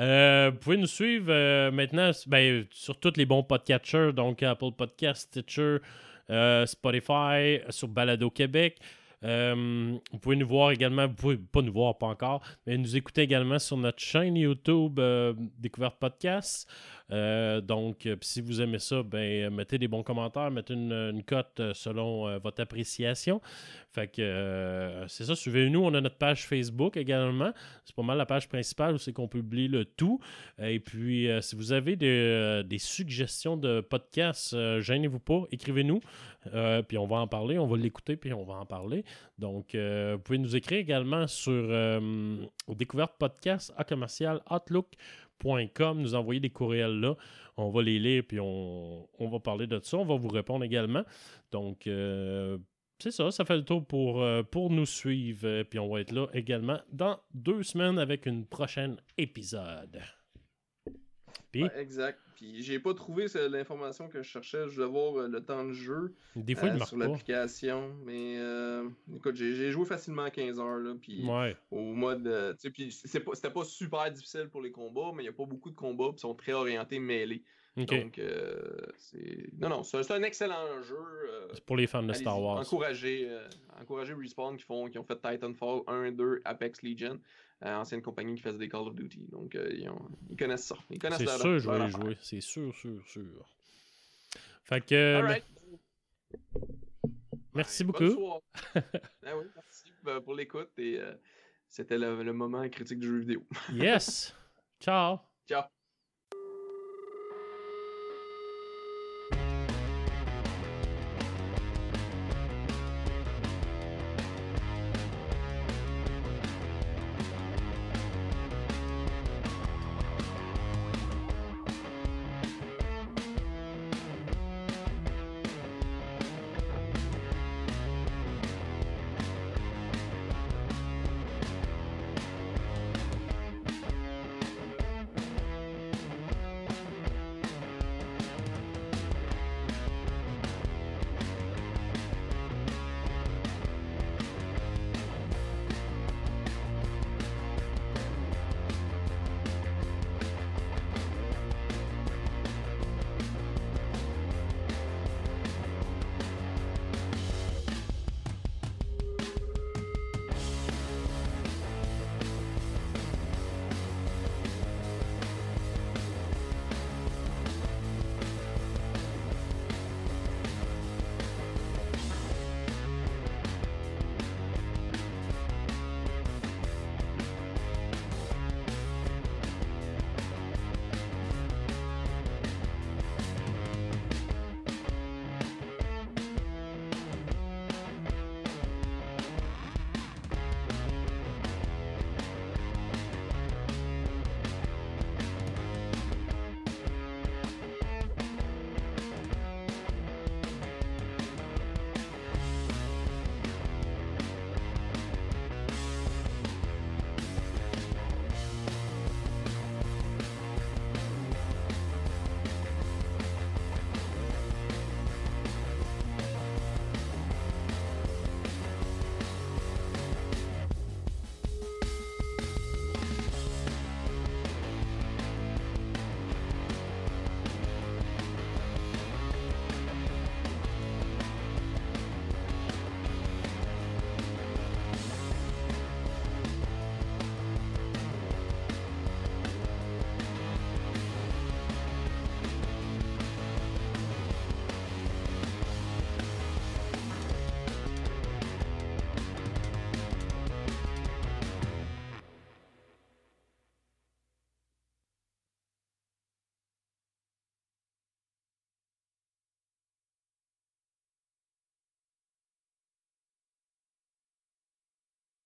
[0.00, 4.72] Euh, vous pouvez nous suivre euh, maintenant ben, sur tous les bons podcatchers, donc Apple
[4.72, 5.78] Podcast, Stitcher,
[6.64, 8.78] Spotify, sur Balado Québec.
[9.22, 13.22] Vous pouvez nous voir également, vous pouvez pas nous voir, pas encore, mais nous écouter
[13.22, 14.98] également sur notre chaîne YouTube
[15.58, 16.66] Découverte Podcast.
[17.12, 21.60] Euh, donc, euh, si vous aimez ça, ben, mettez des bons commentaires, mettez une, cote
[21.60, 23.40] euh, selon euh, votre appréciation.
[23.96, 25.80] Fait que euh, c'est ça, suivez-nous.
[25.82, 27.52] On a notre page Facebook également.
[27.84, 30.20] C'est pas mal la page principale où c'est qu'on publie le tout.
[30.62, 36.00] Et puis, euh, si vous avez des, euh, suggestions de podcasts, euh, gênez-vous pas, écrivez-nous.
[36.54, 39.04] Euh, puis on va en parler, on va l'écouter, puis on va en parler.
[39.38, 42.36] Donc, euh, vous pouvez nous écrire également sur euh,
[42.68, 44.96] découverte podcast à commercial outlook.com,
[45.94, 47.16] nous envoyer des courriels là.
[47.56, 49.96] On va les lire, puis on, on va parler de ça.
[49.96, 51.04] On va vous répondre également.
[51.52, 52.58] Donc, euh,
[52.98, 55.46] c'est ça, ça fait le tour pour, euh, pour nous suivre.
[55.46, 60.00] Euh, Puis on va être là également dans deux semaines avec une prochaine épisode.
[61.52, 62.18] Puis, Ouais, exact.
[62.34, 64.68] Puis j'ai pas trouvé l'information que je cherchais.
[64.68, 67.94] Je voulais voir euh, le temps de jeu des fois, euh, il sur l'application.
[68.04, 70.78] Mais euh, écoute, j'ai joué facilement à 15 heures.
[70.78, 71.56] Là, puis Ouais.
[71.70, 72.56] au mode.
[72.74, 75.76] puis c'était pas super difficile pour les combats, mais il y a pas beaucoup de
[75.76, 76.10] combats.
[76.10, 77.42] Puis sont très orientés mêlés.
[77.76, 78.62] Donc, euh,
[78.96, 79.50] c'est.
[79.58, 80.96] Non, non, c'est un excellent jeu.
[80.96, 82.58] euh, C'est pour les fans de Star Wars.
[82.58, 83.46] Encourager, euh,
[83.78, 87.20] encourager Respawn qui, font, qui ont fait Titanfall 1, 2, Apex Legion,
[87.62, 89.26] ancienne compagnie qui faisait des Call of Duty.
[89.30, 90.76] Donc, euh, ils, ont- ils connaissent ça.
[90.90, 92.16] Ils connaissent C'est leur- sûr, je vais les jouer.
[92.20, 93.48] C'est sûr, sûr, sûr.
[94.64, 94.94] Fait que.
[94.94, 95.38] euh.
[97.54, 98.32] Merci Ouais, beaucoup.
[98.74, 98.74] Ah
[99.36, 101.14] oui, merci euh, pour l'écoute et euh,
[101.70, 103.46] c'était le, le moment critique du jeu vidéo.
[103.72, 104.34] Yes.
[104.80, 105.18] Ciao.
[105.48, 105.62] Ciao.